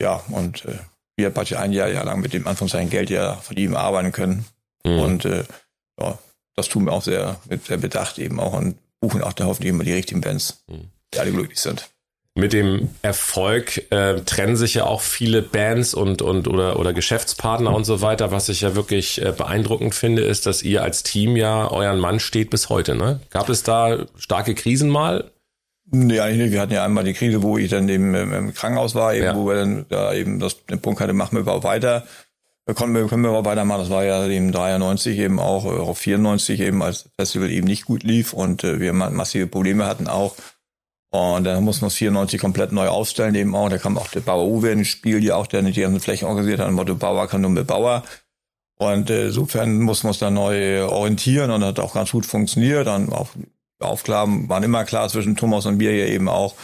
ja, 0.00 0.22
und 0.28 0.66
äh, 0.66 0.78
wir 1.16 1.30
praktisch 1.30 1.56
ein 1.56 1.72
Jahr, 1.72 1.88
Jahr 1.88 2.04
lang 2.04 2.20
mit 2.20 2.32
dem 2.32 2.46
Anführungszeichen 2.46 2.90
Geld 2.90 3.10
ja 3.10 3.34
von 3.34 3.56
ihm 3.56 3.74
arbeiten 3.74 4.12
können. 4.12 4.44
Mhm. 4.84 4.98
Und 5.00 5.24
äh, 5.24 5.42
ja, 6.00 6.16
das 6.54 6.68
tun 6.68 6.84
wir 6.84 6.92
auch 6.92 7.02
sehr 7.02 7.40
mit 7.48 7.64
sehr 7.64 7.78
Bedacht 7.78 8.20
eben 8.20 8.38
auch 8.38 8.52
und 8.52 8.76
buchen 9.00 9.22
auch 9.22 9.32
da 9.32 9.46
hoffentlich 9.46 9.70
immer 9.70 9.82
die 9.82 9.94
richtigen 9.94 10.20
Bands, 10.20 10.62
mhm. 10.68 10.90
die 11.12 11.18
alle 11.18 11.32
glücklich 11.32 11.60
sind 11.60 11.88
mit 12.36 12.52
dem 12.52 12.90
Erfolg 13.02 13.90
äh, 13.92 14.20
trennen 14.22 14.56
sich 14.56 14.74
ja 14.74 14.84
auch 14.84 15.02
viele 15.02 15.40
Bands 15.40 15.94
und 15.94 16.20
und 16.20 16.48
oder 16.48 16.80
oder 16.80 16.92
Geschäftspartner 16.92 17.72
und 17.72 17.84
so 17.84 18.00
weiter. 18.00 18.32
Was 18.32 18.48
ich 18.48 18.62
ja 18.62 18.74
wirklich 18.74 19.22
äh, 19.22 19.32
beeindruckend 19.32 19.94
finde, 19.94 20.22
ist, 20.22 20.46
dass 20.46 20.62
ihr 20.62 20.82
als 20.82 21.04
Team 21.04 21.36
ja 21.36 21.70
euren 21.70 22.00
Mann 22.00 22.18
steht 22.18 22.50
bis 22.50 22.68
heute. 22.70 22.96
Ne? 22.96 23.20
Gab 23.30 23.48
es 23.48 23.62
da 23.62 24.06
starke 24.16 24.56
Krisen 24.56 24.90
mal? 24.90 25.30
Nee, 25.90 26.18
eigentlich 26.18 26.38
nicht. 26.38 26.52
Wir 26.52 26.60
hatten 26.60 26.72
ja 26.72 26.84
einmal 26.84 27.04
die 27.04 27.12
Krise, 27.12 27.42
wo 27.42 27.56
ich 27.56 27.70
dann 27.70 27.88
eben 27.88 28.14
im 28.14 28.52
Krankenhaus 28.52 28.96
war, 28.96 29.14
eben, 29.14 29.24
ja. 29.24 29.36
wo 29.36 29.46
wir 29.46 29.54
dann 29.54 29.86
da 29.88 30.12
eben 30.12 30.40
das, 30.40 30.64
den 30.66 30.80
Punkt 30.80 31.00
hatte, 31.00 31.12
machen 31.12 31.36
wir 31.36 31.42
überhaupt 31.42 31.64
weiter. 31.64 32.04
Wir 32.66 32.74
konnten, 32.74 32.96
wir 32.96 33.06
können 33.06 33.22
wir 33.22 33.28
überhaupt 33.28 33.46
weitermachen. 33.46 33.80
Das 33.80 33.90
war 33.90 34.04
ja 34.04 34.26
eben 34.26 34.50
93 34.50 35.18
eben 35.18 35.38
auch, 35.38 35.66
äh, 35.66 35.78
auch 35.78 35.96
94 35.96 36.60
eben, 36.60 36.82
als 36.82 37.04
das 37.04 37.12
Festival 37.16 37.50
eben 37.50 37.66
nicht 37.66 37.84
gut 37.84 38.02
lief 38.02 38.32
und 38.32 38.64
äh, 38.64 38.80
wir 38.80 38.92
massive 38.92 39.46
Probleme 39.46 39.86
hatten 39.86 40.08
auch 40.08 40.34
und 41.14 41.44
dann 41.44 41.62
mussten 41.62 41.82
wir 41.82 41.86
es 41.86 41.94
94 41.94 42.40
komplett 42.40 42.72
neu 42.72 42.88
aufstellen 42.88 43.36
eben 43.36 43.54
auch. 43.54 43.68
Da 43.68 43.78
kam 43.78 43.96
auch 43.98 44.08
der 44.08 44.18
Bauer 44.18 44.48
Uwe 44.48 44.72
ins 44.72 44.88
Spiel, 44.88 45.20
die 45.20 45.30
auch 45.30 45.46
der 45.46 45.62
die 45.62 45.80
ganzen 45.80 46.00
Flächen 46.00 46.26
organisiert 46.26 46.58
hat. 46.58 46.72
Motto 46.72 46.96
Bauer 46.96 47.28
kann 47.28 47.40
nur 47.40 47.52
mit 47.52 47.68
Bauer. 47.68 48.02
Und 48.78 49.10
äh, 49.10 49.26
insofern 49.26 49.80
mussten 49.80 50.06
wir 50.06 50.08
uns 50.08 50.18
dann 50.18 50.34
neu 50.34 50.84
orientieren 50.84 51.52
und 51.52 51.62
hat 51.62 51.78
auch 51.78 51.94
ganz 51.94 52.10
gut 52.10 52.26
funktioniert. 52.26 52.88
Dann 52.88 53.12
auch 53.12 53.28
Aufgaben 53.78 54.48
waren 54.48 54.64
immer 54.64 54.82
klar 54.82 55.08
zwischen 55.08 55.36
Thomas 55.36 55.66
und 55.66 55.76
mir 55.76 55.92
hier 55.92 56.08
eben 56.08 56.28
auch. 56.28 56.56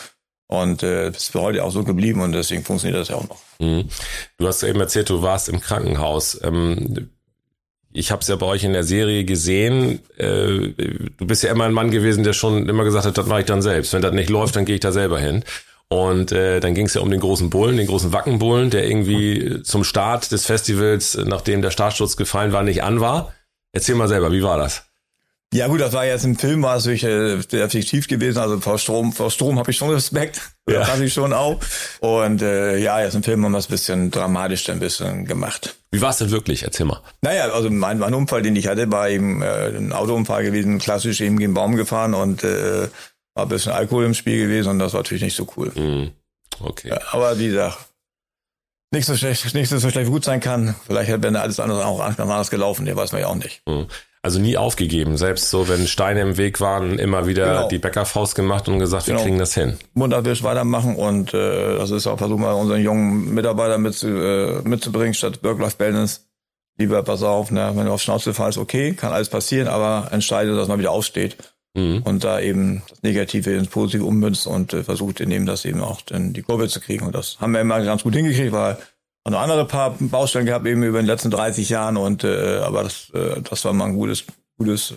Und 0.48 0.82
äh, 0.82 1.10
ist 1.10 1.30
für 1.30 1.42
heute 1.42 1.62
auch 1.62 1.70
so 1.70 1.84
geblieben 1.84 2.20
und 2.20 2.32
deswegen 2.32 2.64
funktioniert 2.64 3.00
das 3.00 3.08
ja 3.08 3.14
auch 3.14 3.28
noch. 3.28 3.40
Mhm. 3.60 3.88
Du 4.36 4.48
hast 4.48 4.64
eben 4.64 4.80
erzählt, 4.80 5.10
du 5.10 5.22
warst 5.22 5.48
im 5.48 5.60
Krankenhaus. 5.60 6.40
Ähm, 6.42 7.10
ich 7.92 8.10
habe 8.10 8.22
es 8.22 8.28
ja 8.28 8.36
bei 8.36 8.46
euch 8.46 8.64
in 8.64 8.72
der 8.72 8.84
Serie 8.84 9.24
gesehen. 9.24 10.00
Äh, 10.16 10.72
du 11.16 11.26
bist 11.26 11.42
ja 11.42 11.50
immer 11.50 11.64
ein 11.64 11.72
Mann 11.72 11.90
gewesen, 11.90 12.24
der 12.24 12.32
schon 12.32 12.68
immer 12.68 12.84
gesagt 12.84 13.06
hat, 13.06 13.18
das 13.18 13.26
mache 13.26 13.40
ich 13.40 13.46
dann 13.46 13.62
selbst. 13.62 13.92
Wenn 13.92 14.02
das 14.02 14.12
nicht 14.12 14.30
läuft, 14.30 14.56
dann 14.56 14.64
gehe 14.64 14.76
ich 14.76 14.80
da 14.80 14.92
selber 14.92 15.18
hin. 15.18 15.44
Und 15.88 16.30
äh, 16.30 16.60
dann 16.60 16.74
ging 16.74 16.86
es 16.86 16.94
ja 16.94 17.00
um 17.00 17.10
den 17.10 17.18
großen 17.18 17.50
Bullen, 17.50 17.76
den 17.76 17.88
großen 17.88 18.12
Wackenbullen, 18.12 18.70
der 18.70 18.88
irgendwie 18.88 19.62
zum 19.64 19.82
Start 19.82 20.30
des 20.30 20.46
Festivals, 20.46 21.18
nachdem 21.26 21.62
der 21.62 21.72
Startschutz 21.72 22.16
gefallen 22.16 22.52
war, 22.52 22.62
nicht 22.62 22.84
an 22.84 23.00
war. 23.00 23.34
Erzähl 23.72 23.96
mal 23.96 24.06
selber, 24.08 24.30
wie 24.30 24.42
war 24.42 24.56
das? 24.56 24.89
Ja 25.52 25.66
gut, 25.66 25.80
das 25.80 25.92
war 25.92 26.06
jetzt 26.06 26.24
im 26.24 26.36
Film, 26.36 26.62
war 26.62 26.76
es 26.76 26.84
natürlich 26.84 27.02
äh, 27.02 27.40
sehr 27.48 27.64
effektiv 27.64 28.06
gewesen. 28.06 28.38
Also 28.38 28.60
vor 28.60 28.78
Strom, 28.78 29.12
vor 29.12 29.32
Strom 29.32 29.58
habe 29.58 29.72
ich 29.72 29.76
schon 29.76 29.90
Respekt. 29.90 30.40
Ja. 30.68 30.80
Das 30.80 31.00
ich 31.00 31.12
schon 31.12 31.32
auch. 31.32 31.58
Und 31.98 32.40
äh, 32.40 32.78
ja, 32.78 33.00
jetzt 33.00 33.14
im 33.14 33.24
Film 33.24 33.44
haben 33.44 33.52
wir 33.52 33.58
es 33.58 33.66
ein 33.66 33.72
bisschen 33.72 34.10
dramatisch 34.12 34.70
ein 34.70 34.78
bisschen 34.78 35.24
gemacht. 35.24 35.74
Wie 35.90 36.00
war 36.00 36.10
es 36.10 36.18
denn 36.18 36.30
wirklich? 36.30 36.62
Erzähl 36.62 36.86
mal. 36.86 37.00
Naja, 37.22 37.50
also 37.50 37.68
mein, 37.68 37.98
mein 37.98 38.14
Unfall, 38.14 38.42
den 38.42 38.54
ich 38.54 38.68
hatte, 38.68 38.92
war 38.92 39.08
eben 39.08 39.42
äh, 39.42 39.72
ein 39.76 39.92
Autounfall 39.92 40.44
gewesen, 40.44 40.78
klassisch 40.78 41.20
eben 41.20 41.36
gegen 41.36 41.54
Baum 41.54 41.74
gefahren 41.74 42.14
und 42.14 42.44
äh, 42.44 42.88
war 43.34 43.46
ein 43.46 43.48
bisschen 43.48 43.72
Alkohol 43.72 44.04
im 44.04 44.14
Spiel 44.14 44.46
gewesen 44.46 44.68
und 44.68 44.78
das 44.78 44.92
war 44.92 45.00
natürlich 45.00 45.24
nicht 45.24 45.36
so 45.36 45.48
cool. 45.56 45.70
Mm, 45.70 46.10
okay. 46.60 46.90
Ja, 46.90 47.00
aber 47.10 47.36
wie 47.40 47.48
gesagt, 47.48 47.89
nicht 48.90 49.06
so 49.06 49.16
schlecht, 49.16 49.54
nicht 49.54 49.68
so 49.68 49.78
schlecht 49.78 50.10
gut 50.10 50.24
sein 50.24 50.40
kann. 50.40 50.74
Vielleicht 50.86 51.10
wäre 51.22 51.40
alles 51.40 51.60
andere 51.60 51.86
auch 51.86 52.00
anders 52.00 52.50
gelaufen, 52.50 52.86
der 52.86 52.96
weiß 52.96 53.12
man 53.12 53.20
ja 53.20 53.28
auch 53.28 53.36
nicht. 53.36 53.62
Mm. 53.66 53.82
Also 54.22 54.38
nie 54.38 54.58
aufgegeben. 54.58 55.16
Selbst 55.16 55.48
so, 55.48 55.66
wenn 55.68 55.86
Steine 55.86 56.20
im 56.20 56.36
Weg 56.36 56.60
waren, 56.60 56.98
immer 56.98 57.26
wieder 57.26 57.46
genau. 57.46 57.68
die 57.68 57.78
Bäckerfaust 57.78 58.34
gemacht 58.34 58.68
und 58.68 58.78
gesagt, 58.78 59.06
wir 59.06 59.14
genau. 59.14 59.24
kriegen 59.24 59.38
das 59.38 59.54
hin. 59.54 59.78
Mund 59.94 60.12
abwisch 60.12 60.42
weitermachen 60.42 60.96
und 60.96 61.32
äh, 61.32 61.78
das 61.78 61.90
ist 61.90 62.06
auch 62.06 62.18
versuchen 62.18 62.42
wir 62.42 62.54
unseren 62.54 62.82
jungen 62.82 63.32
Mitarbeiter 63.32 63.78
mit, 63.78 64.02
äh, 64.02 64.60
mitzubringen 64.62 65.14
statt 65.14 65.42
Work-Life-Balance. 65.42 66.20
Lieber 66.76 67.02
pass 67.02 67.22
auf, 67.22 67.50
ne, 67.50 67.72
wenn 67.74 67.86
du 67.86 67.92
auf 67.92 68.02
Schnauze 68.02 68.34
fallst, 68.34 68.58
okay, 68.58 68.92
kann 68.92 69.12
alles 69.12 69.30
passieren, 69.30 69.68
aber 69.68 70.08
entscheide, 70.12 70.54
dass 70.54 70.68
man 70.68 70.78
wieder 70.78 70.90
aufsteht 70.90 71.36
mhm. 71.74 72.02
und 72.02 72.24
da 72.24 72.40
eben 72.40 72.82
das 72.88 73.02
Negative 73.02 73.52
ins 73.52 73.68
Positive 73.68 74.04
ummünzt 74.04 74.46
und 74.46 74.72
äh, 74.72 74.82
versucht 74.82 75.20
in 75.20 75.30
dem 75.30 75.46
das 75.46 75.64
eben 75.64 75.80
auch 75.80 76.00
dann 76.02 76.32
die 76.32 76.42
Kurve 76.42 76.68
zu 76.68 76.80
kriegen. 76.80 77.06
Und 77.06 77.14
das 77.14 77.40
haben 77.40 77.52
wir 77.52 77.60
immer 77.60 77.82
ganz 77.82 78.02
gut 78.02 78.14
hingekriegt, 78.14 78.52
weil 78.52 78.78
und 79.24 79.32
noch 79.32 79.40
andere 79.40 79.66
paar 79.66 79.96
Baustellen 79.98 80.46
gehabt 80.46 80.66
eben 80.66 80.82
über 80.82 81.00
den 81.00 81.06
letzten 81.06 81.30
30 81.30 81.68
Jahren 81.68 81.96
und 81.96 82.24
äh, 82.24 82.58
aber 82.58 82.84
das 82.84 83.10
äh, 83.10 83.42
das 83.42 83.64
war 83.64 83.72
mal 83.72 83.86
ein 83.86 83.94
gutes 83.94 84.24
gutes 84.58 84.94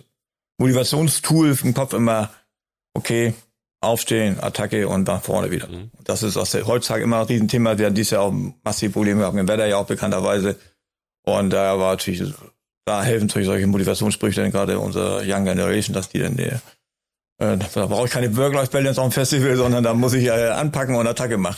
Motivationstool 0.58 1.58
im 1.63 1.74
Kopf 1.74 1.94
immer 1.94 2.30
okay 2.94 3.34
aufstehen 3.82 4.42
Attacke 4.42 4.88
und 4.88 5.08
nach 5.08 5.22
vorne 5.22 5.51
wieder 5.51 5.68
mhm. 5.68 5.92
das 6.06 6.24
ist 6.24 6.38
aus 6.38 6.53
heutzutage 6.53 7.03
immer 7.03 7.20
ein 7.20 7.25
Riesenthema 7.25 7.77
wir 7.77 7.88
haben 7.88 7.96
dieses 7.96 8.12
Jahr 8.12 8.24
auch 8.24 8.34
massive 8.63 8.94
Probleme 8.94 9.20
gehabt 9.20 9.38
dem 9.38 9.48
Wetter 9.48 9.65
ja 9.65 9.77
auch 9.77 9.88
bekannterweise 9.88 10.58
und 11.24 11.50
da 11.50 11.77
war 11.80 11.92
natürlich 11.92 12.24
da 12.85 13.03
helfen 13.03 13.27
natürlich 13.27 13.47
solche 13.47 13.67
Motivationssprüche 13.67 14.41
denn 14.41 14.51
gerade 14.51 14.79
unser 14.79 15.21
Young 15.25 15.45
Generation 15.45 15.93
dass 15.93 16.09
die 16.09 16.19
dann 16.19 16.37
äh, 16.37 16.57
da 17.37 17.85
brauche 17.87 18.05
ich 18.05 18.11
keine 18.11 18.35
Work-Life-Balance 18.35 19.01
auf 19.01 19.07
dem 19.09 19.13
Festival 19.13 19.55
sondern 19.55 19.83
da 19.83 19.93
muss 19.93 20.13
ich 20.13 20.25
äh, 20.25 20.49
anpacken 20.49 20.95
und 20.95 21.07
Attacke 21.07 21.37
machen 21.37 21.57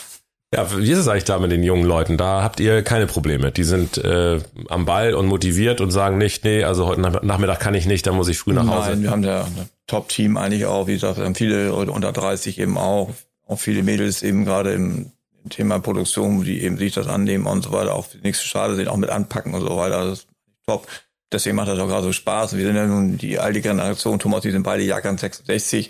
ja, 0.55 0.77
wie 0.77 0.89
ist 0.89 0.99
es 0.99 1.07
eigentlich 1.09 1.25
da 1.25 1.37
mit 1.39 1.51
den 1.51 1.63
jungen 1.63 1.83
Leuten? 1.83 2.15
Da 2.17 2.41
habt 2.41 2.61
ihr 2.61 2.81
keine 2.81 3.07
Probleme. 3.07 3.51
Die 3.51 3.65
sind 3.65 3.97
äh, 3.97 4.39
am 4.69 4.85
Ball 4.85 5.13
und 5.13 5.25
motiviert 5.25 5.81
und 5.81 5.91
sagen 5.91 6.17
nicht, 6.17 6.45
nee, 6.45 6.63
also 6.63 6.85
heute 6.85 7.01
Nachmittag 7.01 7.59
kann 7.59 7.73
ich 7.73 7.87
nicht, 7.87 8.07
da 8.07 8.13
muss 8.13 8.29
ich 8.29 8.37
früh 8.37 8.53
nach 8.53 8.65
Hause. 8.65 8.91
Nein, 8.91 9.03
wir 9.03 9.11
haben 9.11 9.23
ja 9.23 9.43
ein 9.43 9.69
Top-Team 9.87 10.37
eigentlich 10.37 10.65
auch. 10.65 10.87
Wie 10.87 10.93
gesagt, 10.93 11.17
wir 11.17 11.25
haben 11.25 11.35
viele 11.35 11.73
unter 11.73 12.13
30 12.13 12.59
eben 12.59 12.77
auch. 12.77 13.09
Auch 13.47 13.59
viele 13.59 13.83
Mädels 13.83 14.23
eben 14.23 14.45
gerade 14.45 14.73
im 14.73 15.11
Thema 15.49 15.79
Produktion, 15.79 16.43
die 16.43 16.61
eben 16.61 16.77
sich 16.77 16.93
das 16.93 17.07
annehmen 17.07 17.47
und 17.47 17.63
so 17.63 17.71
weiter. 17.73 17.93
Auch 17.93 18.07
die 18.07 18.19
nächste 18.19 18.47
Schade 18.47 18.75
sind 18.75 18.87
auch 18.87 18.97
mit 18.97 19.09
anpacken 19.09 19.53
und 19.53 19.61
so 19.61 19.75
weiter. 19.75 20.05
Das 20.05 20.19
ist 20.19 20.27
top. 20.65 20.87
Deswegen 21.31 21.55
macht 21.55 21.67
das 21.67 21.79
auch 21.79 21.87
gerade 21.87 22.03
so 22.03 22.11
Spaß. 22.11 22.55
Wir 22.55 22.65
sind 22.65 22.75
ja 22.75 22.85
nun 22.85 23.17
die 23.17 23.39
alte 23.39 23.61
Generation. 23.61 24.19
Thomas, 24.19 24.41
die 24.41 24.51
sind 24.51 24.63
beide 24.63 24.83
Jahrgang 24.83 25.17
66. 25.17 25.89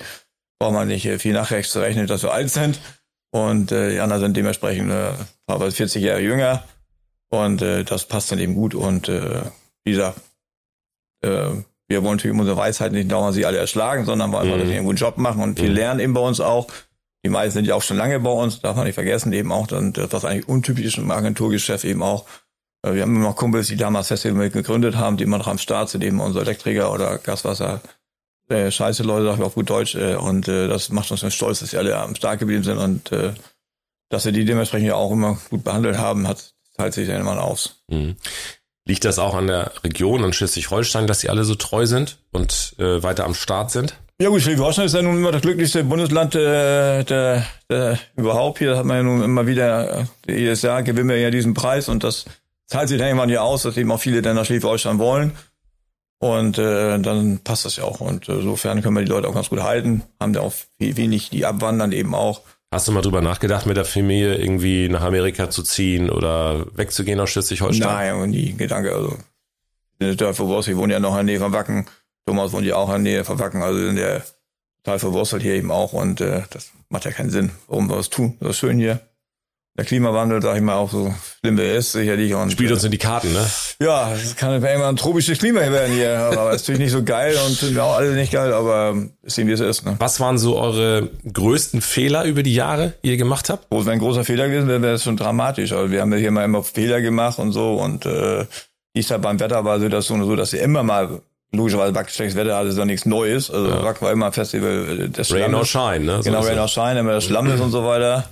Braucht 0.60 0.74
man 0.74 0.88
nicht 0.88 1.08
viel 1.22 1.34
nachrecht 1.34 1.70
zu 1.70 1.80
rechnen, 1.80 2.08
dass 2.08 2.24
wir 2.24 2.32
alt 2.32 2.50
sind. 2.50 2.80
Und 3.32 3.72
äh, 3.72 3.92
die 3.92 4.00
anderen 4.00 4.22
sind 4.22 4.38
dementsprechend 4.38 4.92
äh, 4.92 5.12
aber 5.46 5.70
40 5.70 6.02
Jahre 6.02 6.22
jünger. 6.22 6.64
Und 7.30 7.62
äh, 7.62 7.84
das 7.84 8.06
passt 8.06 8.32
dann 8.32 8.40
eben 8.40 8.56
gut. 8.56 8.76
Und 8.76 9.10
äh, 9.10 9.42
wie 9.84 9.92
gesagt, 9.92 10.20
äh, 11.22 11.50
wir 11.88 12.04
wollen 12.04 12.16
natürlich 12.16 12.38
unsere 12.38 12.58
Weisheit 12.58 12.92
nicht 12.94 13.12
dauernd 13.12 13.36
sie 13.36 13.46
alle 13.46 13.58
erschlagen, 13.58 14.06
sondern 14.06 14.32
wollen 14.32 14.46
einfach, 14.46 14.60
dass 14.60 14.68
sie 14.68 14.76
einen 14.76 14.86
guten 14.86 14.98
Job 14.98 15.18
machen 15.18 15.42
und 15.42 15.60
viel 15.60 15.72
lernen 15.72 16.00
eben 16.00 16.14
bei 16.14 16.22
uns 16.22 16.40
auch. 16.40 16.68
Die 17.24 17.30
meisten 17.30 17.54
sind 17.54 17.66
ja 17.66 17.76
auch 17.76 17.82
schon 17.82 17.98
lange 17.98 18.20
bei 18.20 18.30
uns, 18.30 18.62
darf 18.62 18.76
man 18.76 18.86
nicht 18.86 18.96
vergessen, 18.96 19.34
eben 19.34 19.52
auch 19.52 19.68
dann 19.68 19.94
das, 19.94 20.12
was 20.12 20.26
eigentlich 20.26 20.48
untypisch 20.48 20.86
ist 20.86 20.98
im 20.98 21.12
Agenturgeschäft 21.12 21.84
eben 21.84 22.04
auch. 22.04 22.26
Äh, 22.86 22.96
Wir 22.96 23.02
haben 23.02 23.16
immer 23.16 23.34
Kumpels, 23.34 23.68
die 23.68 23.78
damals 23.78 24.10
Festival 24.10 24.38
mit 24.38 24.54
gegründet 24.54 24.96
haben, 24.96 25.18
die 25.18 25.24
immer 25.24 25.38
noch 25.38 25.48
am 25.48 25.58
Start 25.58 25.90
sind, 25.90 26.04
eben 26.04 26.20
unser 26.20 26.42
Elektriker 26.42 26.92
oder 26.92 27.18
Gaswasser. 27.18 27.82
Äh, 28.48 28.70
scheiße 28.70 29.04
Leute, 29.04 29.26
sagen 29.26 29.40
wir 29.40 29.48
auf 29.48 29.56
gut 29.56 29.70
Deutsch. 29.70 29.96
Äh, 29.96 30.16
und 30.16 30.48
äh, 30.48 30.68
das 30.68 30.90
macht 30.90 31.12
uns 31.12 31.34
stolz, 31.34 31.60
dass 31.60 31.72
sie 31.72 31.78
alle 31.78 31.98
am 31.98 32.16
Start 32.16 32.40
geblieben 32.40 32.64
sind 32.64 32.78
und 32.78 33.12
äh, 33.12 33.34
dass 34.10 34.26
wir 34.26 34.32
die 34.32 34.46
dementsprechend 34.46 34.88
ja 34.88 34.96
auch 34.96 35.12
immer 35.12 35.38
gut 35.50 35.64
behandelt 35.64 35.98
haben, 35.98 36.28
hat 36.28 36.56
teilt 36.78 36.94
sich 36.94 37.08
dann 37.08 37.22
immer 37.22 37.42
aus. 37.42 37.82
Mhm. 37.88 38.16
Liegt 38.88 39.06
das 39.06 39.18
auch 39.18 39.34
an 39.34 39.48
der 39.48 39.72
Region, 39.84 40.24
an 40.24 40.34
Schleswig-Holstein, 40.34 41.08
dass 41.08 41.22
sie 41.22 41.30
alle 41.30 41.44
so 41.44 41.56
treu 41.56 41.86
sind 41.88 42.18
und 42.32 42.76
äh, 42.78 43.02
weiter 43.02 43.26
am 43.26 43.34
Start 43.34 43.72
sind? 43.72 43.96
Ja 44.22 44.30
gut, 44.30 44.42
Schleswig-Holstein 44.42 44.86
ist 44.86 44.94
ja 44.94 45.02
nun 45.02 45.18
immer 45.18 45.32
das 45.32 45.42
glücklichste 45.42 45.84
Bundesland 45.84 46.36
äh, 46.36 47.04
der, 47.04 47.46
der, 47.70 48.00
überhaupt. 48.16 48.60
Hier 48.60 48.78
hat 48.78 48.86
man 48.86 48.98
ja 48.98 49.04
nun 49.04 49.24
immer 49.24 49.48
wieder, 49.48 50.06
äh, 50.28 50.32
jedes 50.32 50.62
Jahr 50.62 50.84
gewinnen 50.84 51.10
wir 51.10 51.18
ja 51.18 51.32
diesen 51.32 51.54
Preis 51.54 51.90
und 51.90 52.04
das 52.04 52.26
zahlt 52.68 52.90
sich 52.90 52.98
dann 52.98 53.08
irgendwann 53.08 53.30
ja 53.30 53.42
aus, 53.42 53.64
dass 53.64 53.78
eben 53.78 53.92
auch 53.92 54.00
viele 54.00 54.22
dann 54.22 54.36
nach 54.36 54.46
Schleswig-Holstein 54.46 55.00
wollen. 55.00 55.34
Und 56.20 56.58
äh, 56.58 56.98
dann 57.00 57.40
passt 57.40 57.66
das 57.66 57.76
ja 57.76 57.84
auch. 57.84 58.00
Und 58.00 58.30
äh, 58.30 58.34
insofern 58.34 58.82
können 58.82 58.96
wir 58.96 59.04
die 59.04 59.12
Leute 59.12 59.28
auch 59.28 59.34
ganz 59.34 59.50
gut 59.50 59.62
halten. 59.62 60.04
Haben 60.20 60.34
da 60.34 60.42
auch 60.42 60.54
wenig, 60.80 61.30
die 61.30 61.46
abwandern 61.46 61.92
eben 61.92 62.16
auch. 62.16 62.42
Hast 62.72 62.88
du 62.88 62.92
mal 62.92 63.02
drüber 63.02 63.22
nachgedacht, 63.22 63.66
mit 63.66 63.78
der 63.78 63.86
Familie 63.86 64.36
irgendwie 64.36 64.90
nach 64.90 65.02
Amerika 65.02 65.50
zu 65.50 65.64
ziehen 65.64 66.10
oder 66.10 66.66
wegzugehen 66.76 67.20
aus 67.20 67.30
Schleswig-Holstein? 67.30 67.88
Nein, 67.88 68.16
und 68.16 68.32
die 68.32 68.56
Gedanke, 68.58 68.94
also 68.94 69.18
ich 70.00 70.18
bin 70.18 70.34
verwurzelt, 70.34 70.76
ich 70.76 70.82
wohne 70.82 70.94
ja 70.94 71.00
noch 71.00 71.12
in 71.12 71.28
der 71.28 71.36
Nähe 71.36 71.40
von 71.40 71.54
Wacken. 71.54 71.86
Thomas 72.26 72.52
wohnt 72.52 72.66
ja 72.66 72.76
auch 72.76 72.88
in 72.88 73.04
der 73.04 73.14
Nähe 73.14 73.24
von 73.24 73.40
Wacken, 73.40 73.62
also 73.62 73.80
sind 73.80 73.98
ja 73.98 74.22
total 74.84 75.00
verwurzelt 75.00 75.42
hier 75.42 75.54
eben 75.54 75.72
auch 75.72 75.94
und 75.94 76.22
äh, 76.22 76.42
das 76.50 76.72
macht 76.90 77.06
ja 77.06 77.12
keinen 77.12 77.30
Sinn, 77.30 77.52
warum 77.68 77.88
wir 77.90 77.98
das 77.98 78.10
tun. 78.10 78.36
Das 78.40 78.52
ist 78.52 78.58
schön 78.58 78.78
hier. 78.78 79.00
Der 79.78 79.84
Klimawandel, 79.84 80.42
sag 80.42 80.56
ich 80.56 80.62
mal, 80.62 80.76
auch 80.76 80.90
so 80.90 81.14
schlimm 81.42 81.58
wie 81.58 81.64
er 81.64 81.76
ist, 81.76 81.92
sicherlich. 81.92 82.34
Und, 82.34 82.50
Spielt 82.50 82.72
uns 82.72 82.86
in 82.86 82.92
die 82.92 82.98
Karten, 82.98 83.34
ne? 83.34 83.46
Ja, 83.82 84.14
es 84.14 84.38
kann 84.38 84.52
irgendwann 84.52 84.84
ein 84.84 84.96
tropisches 84.96 85.38
Klima 85.38 85.60
hier 85.60 85.74
werden 85.74 85.94
hier, 85.94 86.18
aber 86.18 86.54
ist 86.54 86.62
natürlich 86.62 86.80
nicht 86.80 86.92
so 86.92 87.04
geil 87.04 87.36
und 87.46 87.58
sind 87.58 87.76
wir 87.76 87.84
auch 87.84 87.98
alle 87.98 88.14
nicht 88.14 88.32
geil, 88.32 88.54
aber 88.54 88.96
ist 89.22 89.38
eben 89.38 89.50
wie 89.50 89.54
es 89.54 89.60
ist. 89.60 89.86
Ne? 89.86 89.96
Was 90.00 90.22
waren 90.22 90.38
so 90.38 90.58
eure 90.58 91.10
größten 91.32 91.82
Fehler 91.82 92.24
über 92.24 92.42
die 92.42 92.56
Jahre, 92.56 92.94
die 93.04 93.10
ihr 93.10 93.18
gemacht 93.18 93.50
habt? 93.50 93.68
Wo 93.70 93.82
es 93.82 93.88
ein 93.90 94.00
großer 94.00 94.24
Fehler 94.24 94.48
gewesen 94.48 94.70
wäre, 94.70 94.82
wäre 94.82 94.94
es 94.94 95.04
schon 95.04 95.18
dramatisch. 95.18 95.74
Also 95.74 95.92
wir 95.92 96.00
haben 96.00 96.14
ja 96.14 96.20
hier 96.20 96.32
mal 96.32 96.46
immer 96.46 96.64
Fehler 96.64 97.02
gemacht 97.02 97.38
und 97.38 97.52
so 97.52 97.76
und 97.76 98.06
äh, 98.06 98.46
dies 98.96 99.12
halt 99.12 99.24
beim 99.24 99.42
Wetter 99.42 99.66
war 99.66 99.82
Situation 99.82 100.24
so, 100.24 100.38
dass 100.38 100.52
sie 100.52 100.58
immer 100.58 100.84
mal 100.84 101.22
logischerweise 101.52 101.94
Wack 101.96 102.10
schlechtes 102.10 102.38
Wetter 102.38 102.56
hatte, 102.56 102.70
ist 102.70 102.78
ja 102.78 102.86
nichts 102.86 103.06
Neues. 103.06 103.52
Also 103.52 103.68
ja. 103.68 103.84
Wack 103.84 104.02
war 104.02 104.14
immer 104.14 104.28
ein 104.28 104.34
Festival 104.34 105.10
des 105.10 105.34
Rain 105.34 105.54
or 105.54 105.66
Shine, 105.66 106.00
ne? 106.00 106.18
So 106.18 106.30
genau, 106.30 106.42
Rain 106.42 106.60
or 106.60 106.68
Shine, 106.70 107.00
immer 107.00 107.12
das 107.12 107.26
Schlamm 107.26 107.48
ist 107.48 107.60
und 107.60 107.72
so 107.72 107.86
weiter. 107.86 108.26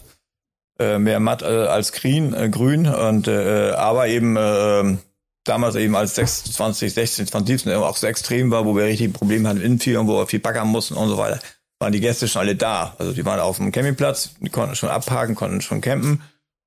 Äh, 0.79 0.97
mehr 0.97 1.19
matt 1.19 1.43
äh, 1.43 1.45
als 1.45 1.91
grün, 1.91 2.33
äh, 2.33 2.49
grün. 2.49 2.87
Und 2.87 3.27
äh, 3.27 3.71
aber 3.71 4.07
eben 4.07 4.35
äh, 4.35 4.97
damals 5.43 5.75
eben 5.75 5.95
als 5.95 6.15
26, 6.15 6.93
16, 6.93 7.27
20, 7.27 7.61
17 7.61 7.73
auch 7.73 7.97
so 7.97 8.07
extrem 8.07 8.49
war, 8.49 8.65
wo 8.65 8.75
wir 8.75 8.85
richtig 8.85 9.13
Probleme 9.13 9.49
hatten 9.49 9.61
in 9.61 9.73
und 9.97 10.07
wo 10.07 10.17
wir 10.17 10.27
viel 10.27 10.39
backern 10.39 10.67
mussten 10.67 10.95
und 10.95 11.09
so 11.09 11.17
weiter, 11.17 11.39
waren 11.79 11.91
die 11.91 11.99
Gäste 11.99 12.27
schon 12.27 12.41
alle 12.41 12.55
da. 12.55 12.95
Also 12.97 13.13
die 13.13 13.25
waren 13.25 13.39
auf 13.39 13.57
dem 13.57 13.71
Campingplatz, 13.71 14.35
die 14.39 14.49
konnten 14.49 14.75
schon 14.75 14.89
abhaken, 14.89 15.35
konnten 15.35 15.61
schon 15.61 15.81
campen. 15.81 16.21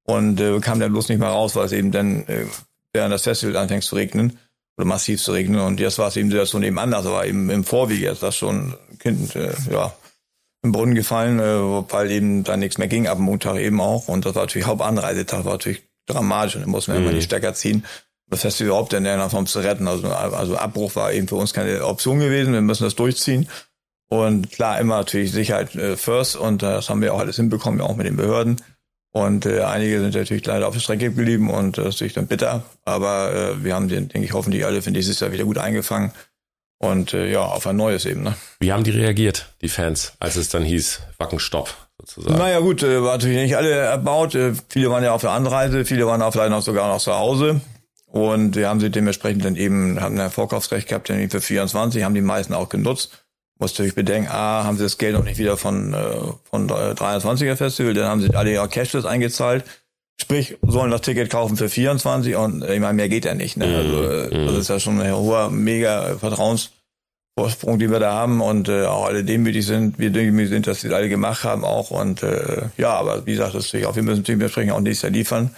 Und 0.04 0.40
äh, 0.40 0.60
kamen 0.60 0.80
dann 0.80 0.92
bloß 0.92 1.08
nicht 1.08 1.18
mehr 1.18 1.30
raus, 1.30 1.56
weil 1.56 1.66
es 1.66 1.72
eben 1.72 1.90
dann 1.90 2.26
äh, 2.28 2.46
während 2.92 3.12
das 3.12 3.22
Festival 3.22 3.56
anfängt 3.56 3.82
zu 3.82 3.96
regnen 3.96 4.38
oder 4.76 4.86
massiv 4.86 5.20
zu 5.20 5.32
regnen. 5.32 5.60
Und 5.60 5.80
jetzt 5.80 5.98
war 5.98 6.08
es 6.08 6.16
eben 6.16 6.30
Situation 6.30 6.62
eben 6.62 6.78
anders, 6.78 7.06
aber 7.06 7.26
eben 7.26 7.50
im 7.50 7.64
Vorweg 7.64 7.98
jetzt 7.98 8.22
das 8.22 8.36
schon 8.36 8.74
Kind, 9.00 9.34
äh, 9.34 9.52
ja, 9.70 9.92
im 10.66 10.72
Brunnen 10.72 10.94
gefallen, 10.94 11.38
äh, 11.38 11.92
weil 11.92 12.10
eben 12.10 12.44
da 12.44 12.56
nichts 12.56 12.78
mehr 12.78 12.88
ging 12.88 13.06
ab 13.06 13.18
Montag 13.18 13.56
eben 13.58 13.80
auch. 13.80 14.08
Und 14.08 14.26
das 14.26 14.34
war 14.34 14.42
natürlich 14.42 14.66
Hauptanreisetag, 14.66 15.44
war 15.44 15.52
natürlich 15.52 15.82
dramatisch 16.06 16.56
und 16.56 16.62
dann 16.62 16.70
mussten 16.70 16.92
wir 16.92 17.00
mhm. 17.00 17.06
immer 17.06 17.14
die 17.14 17.22
Stecker 17.22 17.54
ziehen. 17.54 17.84
Das 18.28 18.40
Festival 18.40 18.68
überhaupt 18.68 18.92
in 18.92 19.04
der 19.04 19.30
Form 19.30 19.46
zu 19.46 19.60
retten. 19.60 19.86
Also, 19.86 20.08
also 20.08 20.56
Abbruch 20.56 20.96
war 20.96 21.12
eben 21.12 21.28
für 21.28 21.36
uns 21.36 21.54
keine 21.54 21.84
Option 21.86 22.18
gewesen. 22.18 22.52
Wir 22.52 22.60
müssen 22.60 22.84
das 22.84 22.96
durchziehen. 22.96 23.48
Und 24.08 24.50
klar, 24.50 24.80
immer 24.80 24.98
natürlich 24.98 25.32
Sicherheit 25.32 25.74
äh, 25.74 25.96
first 25.96 26.36
und 26.36 26.62
äh, 26.62 26.66
das 26.66 26.90
haben 26.90 27.00
wir 27.02 27.14
auch 27.14 27.18
alles 27.18 27.36
hinbekommen, 27.36 27.80
auch 27.80 27.96
mit 27.96 28.06
den 28.06 28.16
Behörden. 28.16 28.56
Und 29.12 29.46
äh, 29.46 29.62
einige 29.62 30.00
sind 30.00 30.14
natürlich 30.14 30.44
leider 30.44 30.68
auf 30.68 30.74
der 30.74 30.80
Strecke 30.80 31.06
geblieben 31.06 31.50
und 31.50 31.78
das 31.78 31.86
ist 31.86 31.94
natürlich 31.94 32.12
dann 32.12 32.26
bitter. 32.26 32.64
Aber 32.84 33.32
äh, 33.32 33.64
wir 33.64 33.74
haben 33.74 33.88
den, 33.88 34.08
denke 34.08 34.26
ich, 34.26 34.32
hoffentlich 34.32 34.64
alle 34.64 34.82
für 34.82 34.92
dieses 34.92 35.18
Jahr 35.20 35.32
wieder 35.32 35.44
gut 35.44 35.58
eingefangen. 35.58 36.12
Und 36.78 37.14
äh, 37.14 37.30
ja, 37.30 37.40
auf 37.40 37.66
ein 37.66 37.76
neues 37.76 38.04
eben. 38.04 38.22
Ne? 38.22 38.34
Wie 38.60 38.72
haben 38.72 38.84
die 38.84 38.90
reagiert, 38.90 39.54
die 39.62 39.68
Fans, 39.68 40.12
als 40.20 40.36
es 40.36 40.50
dann 40.50 40.62
hieß, 40.62 41.00
Wackenstopp 41.18 41.74
sozusagen? 41.98 42.38
Naja 42.38 42.60
gut, 42.60 42.82
äh, 42.82 43.02
war 43.02 43.12
natürlich 43.12 43.38
nicht 43.38 43.56
alle 43.56 43.70
erbaut. 43.70 44.34
Äh, 44.34 44.52
viele 44.68 44.90
waren 44.90 45.02
ja 45.02 45.12
auf 45.12 45.22
der 45.22 45.30
Anreise, 45.30 45.84
viele 45.86 46.06
waren 46.06 46.20
auch 46.20 46.32
vielleicht 46.32 46.50
noch 46.50 46.62
sogar 46.62 46.88
noch 46.88 47.00
zu 47.00 47.14
Hause. 47.14 47.60
Und 48.06 48.56
wir 48.56 48.68
haben 48.68 48.80
sie 48.80 48.90
dementsprechend 48.90 49.44
dann 49.44 49.56
eben, 49.56 50.00
haben 50.00 50.18
ein 50.18 50.30
Vorkaufsrecht 50.30 50.88
gehabt, 50.88 51.10
dann 51.10 51.28
für 51.28 51.40
24, 51.40 52.04
haben 52.04 52.14
die 52.14 52.20
meisten 52.20 52.54
auch 52.54 52.68
genutzt. 52.68 53.24
Muss 53.58 53.72
natürlich 53.72 53.94
bedenken, 53.94 54.28
A, 54.30 54.64
haben 54.64 54.76
sie 54.76 54.84
das 54.84 54.98
Geld 54.98 55.14
noch 55.14 55.24
nicht 55.24 55.38
wieder 55.38 55.56
von, 55.56 55.94
äh, 55.94 56.14
von 56.50 56.68
23er 56.68 57.56
Festival, 57.56 57.94
dann 57.94 58.06
haben 58.06 58.20
sie 58.20 58.34
alle 58.34 58.52
ihre 58.52 58.68
Cashless 58.68 59.06
eingezahlt. 59.06 59.64
Sprich, 60.26 60.58
sollen 60.66 60.90
das 60.90 61.02
Ticket 61.02 61.30
kaufen 61.30 61.56
für 61.56 61.68
24 61.68 62.34
und 62.34 62.64
ich 62.64 62.80
meine, 62.80 62.94
mehr 62.94 63.08
geht 63.08 63.26
ja 63.26 63.34
nicht. 63.34 63.56
Ne? 63.56 63.66
Also, 63.76 64.36
mm. 64.36 64.46
das 64.46 64.56
ist 64.56 64.68
ja 64.68 64.80
schon 64.80 65.00
ein 65.00 65.14
hoher, 65.14 65.52
mega 65.52 66.16
Vertrauensvorsprung, 66.18 67.78
die 67.78 67.88
wir 67.88 68.00
da 68.00 68.12
haben 68.12 68.40
und 68.40 68.68
äh, 68.68 68.86
auch 68.86 69.06
alle 69.06 69.22
demütig 69.22 69.64
sind, 69.64 70.00
wir 70.00 70.10
demütig 70.10 70.50
sind, 70.50 70.66
dass 70.66 70.80
sie 70.80 70.88
das 70.88 70.96
alle 70.96 71.08
gemacht 71.08 71.44
haben 71.44 71.64
auch 71.64 71.92
und 71.92 72.24
äh, 72.24 72.70
ja, 72.76 72.94
aber 72.94 73.24
wie 73.24 73.34
gesagt, 73.34 73.54
das 73.54 73.72
ist 73.72 73.86
auch, 73.86 73.94
wir 73.94 74.02
müssen 74.02 74.24
dementsprechend 74.24 74.72
auch 74.72 74.80
nächstes 74.80 75.02
Jahr 75.02 75.12
liefern, 75.12 75.54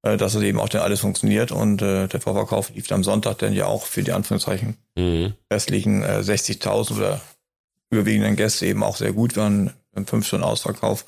äh, 0.00 0.16
dass 0.16 0.34
es 0.34 0.42
eben 0.42 0.60
auch 0.60 0.70
dann 0.70 0.80
alles 0.80 1.00
funktioniert 1.00 1.52
und 1.52 1.82
äh, 1.82 2.08
der 2.08 2.22
Vorverkauf 2.22 2.70
lief 2.74 2.90
am 2.92 3.04
Sonntag 3.04 3.36
dann 3.36 3.52
ja 3.52 3.66
auch 3.66 3.84
für 3.84 4.02
die 4.02 4.12
Anführungszeichen 4.12 4.78
mm. 4.94 5.26
restlichen 5.52 6.02
äh, 6.02 6.22
60.000 6.24 6.96
oder 6.96 7.20
überwiegenden 7.90 8.36
Gäste 8.36 8.64
eben 8.64 8.82
auch 8.82 8.96
sehr 8.96 9.12
gut, 9.12 9.36
waren 9.36 9.74
im 9.94 10.06
5 10.06 10.26
Stunden 10.26 10.44
Ausverkauf 10.44 11.04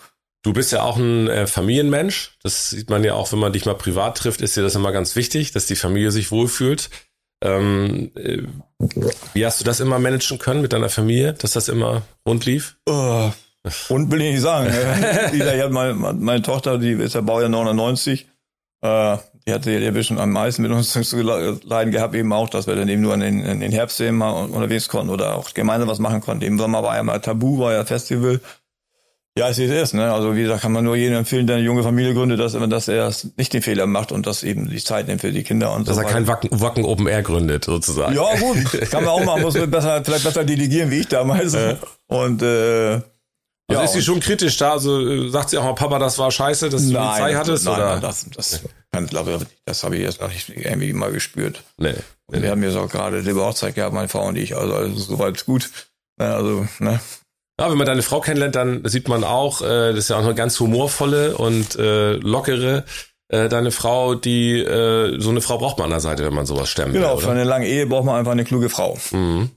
Du 0.48 0.54
bist 0.54 0.72
ja 0.72 0.82
auch 0.82 0.96
ein 0.96 1.28
äh, 1.28 1.46
Familienmensch. 1.46 2.38
Das 2.42 2.70
sieht 2.70 2.88
man 2.88 3.04
ja 3.04 3.12
auch, 3.12 3.32
wenn 3.32 3.38
man 3.38 3.52
dich 3.52 3.66
mal 3.66 3.74
privat 3.74 4.16
trifft, 4.16 4.40
ist 4.40 4.56
dir 4.56 4.62
das 4.62 4.74
immer 4.76 4.92
ganz 4.92 5.14
wichtig, 5.14 5.52
dass 5.52 5.66
die 5.66 5.76
Familie 5.76 6.10
sich 6.10 6.30
wohlfühlt. 6.30 6.88
Ähm, 7.44 8.12
äh, 8.14 8.44
wie 9.34 9.44
hast 9.44 9.60
du 9.60 9.64
das 9.64 9.80
immer 9.80 9.98
managen 9.98 10.38
können 10.38 10.62
mit 10.62 10.72
deiner 10.72 10.88
Familie, 10.88 11.34
dass 11.34 11.52
das 11.52 11.68
immer 11.68 12.00
rund 12.26 12.46
lief? 12.46 12.78
Oh, 12.88 13.30
rund 13.90 14.10
will 14.10 14.22
ich 14.22 14.32
nicht 14.32 14.40
sagen. 14.40 14.72
Ich 15.34 15.42
habe 15.42 15.68
meine, 15.68 15.92
meine 15.92 16.40
Tochter, 16.40 16.78
die 16.78 16.92
ist 16.92 17.14
ja 17.14 17.20
Baujahr 17.20 17.50
99. 17.50 18.26
Äh, 18.80 19.18
die 19.46 19.52
hatte 19.52 19.70
ja 19.70 19.86
ein 19.86 19.92
bisschen 19.92 20.18
am 20.18 20.30
meisten 20.30 20.62
mit 20.62 20.70
uns 20.70 20.92
zu 21.10 21.20
leiden 21.20 21.92
gehabt, 21.92 22.14
eben 22.14 22.32
auch, 22.32 22.48
dass 22.48 22.66
wir 22.66 22.74
dann 22.74 22.88
eben 22.88 23.02
nur 23.02 23.12
in 23.12 23.20
den, 23.20 23.40
in 23.44 23.60
den 23.60 23.72
Herbstferien 23.72 24.16
mal 24.16 24.30
unterwegs 24.30 24.88
konnten 24.88 25.10
oder 25.10 25.36
auch 25.36 25.52
gemeinsam 25.52 25.90
was 25.90 25.98
machen 25.98 26.22
konnten. 26.22 26.44
Im 26.44 26.58
Sommer 26.58 26.82
war 26.82 26.96
ja 26.96 27.02
mal 27.02 27.18
Tabu, 27.20 27.58
war 27.58 27.74
ja 27.74 27.84
Festival. 27.84 28.40
Ja, 29.38 29.48
es 29.48 29.58
ist, 29.58 29.94
ne? 29.94 30.12
Also 30.12 30.34
wie 30.34 30.42
gesagt, 30.42 30.62
kann 30.62 30.72
man 30.72 30.84
nur 30.84 30.96
jedem 30.96 31.18
empfehlen, 31.18 31.46
der 31.46 31.56
eine 31.56 31.64
junge 31.64 31.84
Familie 31.84 32.12
gründet, 32.12 32.40
dass, 32.40 32.54
dass 32.54 32.88
er 32.88 33.12
nicht 33.36 33.52
den 33.52 33.62
Fehler 33.62 33.86
macht 33.86 34.10
und 34.10 34.26
dass 34.26 34.42
eben 34.42 34.68
die 34.68 34.82
Zeit 34.82 35.06
nimmt 35.06 35.20
für 35.20 35.30
die 35.30 35.44
Kinder 35.44 35.72
und 35.72 35.86
dass 35.86 35.94
so 35.94 36.02
er 36.02 36.08
kein 36.08 36.26
Wacken, 36.26 36.50
Wacken 36.60 36.84
Open 36.84 37.06
Air 37.06 37.22
gründet, 37.22 37.64
sozusagen. 37.64 38.16
Ja, 38.16 38.34
gut, 38.36 38.90
kann 38.90 39.04
man 39.04 39.12
auch 39.12 39.24
machen, 39.24 39.42
muss 39.42 39.54
man 39.54 39.70
besser, 39.70 40.04
vielleicht 40.04 40.24
besser 40.24 40.44
delegieren 40.44 40.90
wie 40.90 41.00
ich 41.00 41.08
damals. 41.08 41.54
Äh. 41.54 41.76
Und 42.08 42.42
äh, 42.42 43.00
also 43.70 43.82
ja, 43.82 43.84
ist 43.84 43.92
sie 43.92 44.02
schon 44.02 44.18
kritisch 44.18 44.56
da? 44.56 44.72
Also 44.72 45.06
äh, 45.06 45.28
sagt 45.28 45.50
sie 45.50 45.58
auch 45.58 45.64
mal, 45.64 45.74
Papa, 45.74 45.98
das 45.98 46.18
war 46.18 46.30
scheiße, 46.30 46.70
dass 46.70 46.86
du 46.86 46.92
nein, 46.92 47.06
Polizei 47.06 47.34
hattest? 47.34 47.64
Nein, 47.66 47.74
oder? 47.74 47.90
Nein, 47.92 48.00
das, 48.00 48.26
das, 48.34 48.62
kann, 48.90 49.06
glaube 49.06 49.38
das 49.66 49.84
habe 49.84 49.96
ich 49.96 50.02
jetzt 50.02 50.20
noch 50.20 50.32
nicht 50.32 50.48
irgendwie 50.48 50.92
mal 50.94 51.12
gespürt. 51.12 51.62
Nee. 51.76 51.94
nee 52.28 52.42
wir 52.42 52.50
haben 52.50 52.62
jetzt 52.62 52.76
auch 52.76 52.88
gerade 52.88 53.20
liebe 53.20 53.40
Hochzeit 53.44 53.74
gehabt, 53.74 53.94
meine 53.94 54.08
Frau 54.08 54.26
und 54.26 54.36
ich, 54.36 54.56
also, 54.56 54.74
also 54.74 54.96
soweit 54.96 55.44
gut. 55.44 55.70
Also, 56.18 56.66
ne, 56.80 56.98
ja, 57.58 57.70
wenn 57.70 57.78
man 57.78 57.86
deine 57.86 58.02
Frau 58.02 58.20
kennenlernt, 58.20 58.54
dann 58.54 58.82
sieht 58.88 59.08
man 59.08 59.24
auch, 59.24 59.62
äh, 59.62 59.90
das 59.90 59.98
ist 59.98 60.10
ja 60.10 60.16
auch 60.16 60.24
eine 60.24 60.34
ganz 60.34 60.58
humorvolle 60.60 61.36
und 61.36 61.76
äh, 61.76 62.12
lockere 62.12 62.84
äh, 63.28 63.48
deine 63.48 63.70
Frau, 63.70 64.14
die 64.14 64.58
äh, 64.58 65.20
so 65.20 65.30
eine 65.30 65.40
Frau 65.40 65.58
braucht 65.58 65.78
man 65.78 65.86
an 65.86 65.90
der 65.90 66.00
Seite, 66.00 66.24
wenn 66.24 66.34
man 66.34 66.46
sowas 66.46 66.70
stemmt. 66.70 66.94
Genau, 66.94 67.16
will, 67.16 67.24
für 67.24 67.30
eine 67.30 67.44
lange 67.44 67.66
Ehe 67.66 67.86
braucht 67.86 68.04
man 68.04 68.16
einfach 68.16 68.32
eine 68.32 68.44
kluge 68.44 68.68
Frau. 68.68 68.96
Mhm. 69.10 69.50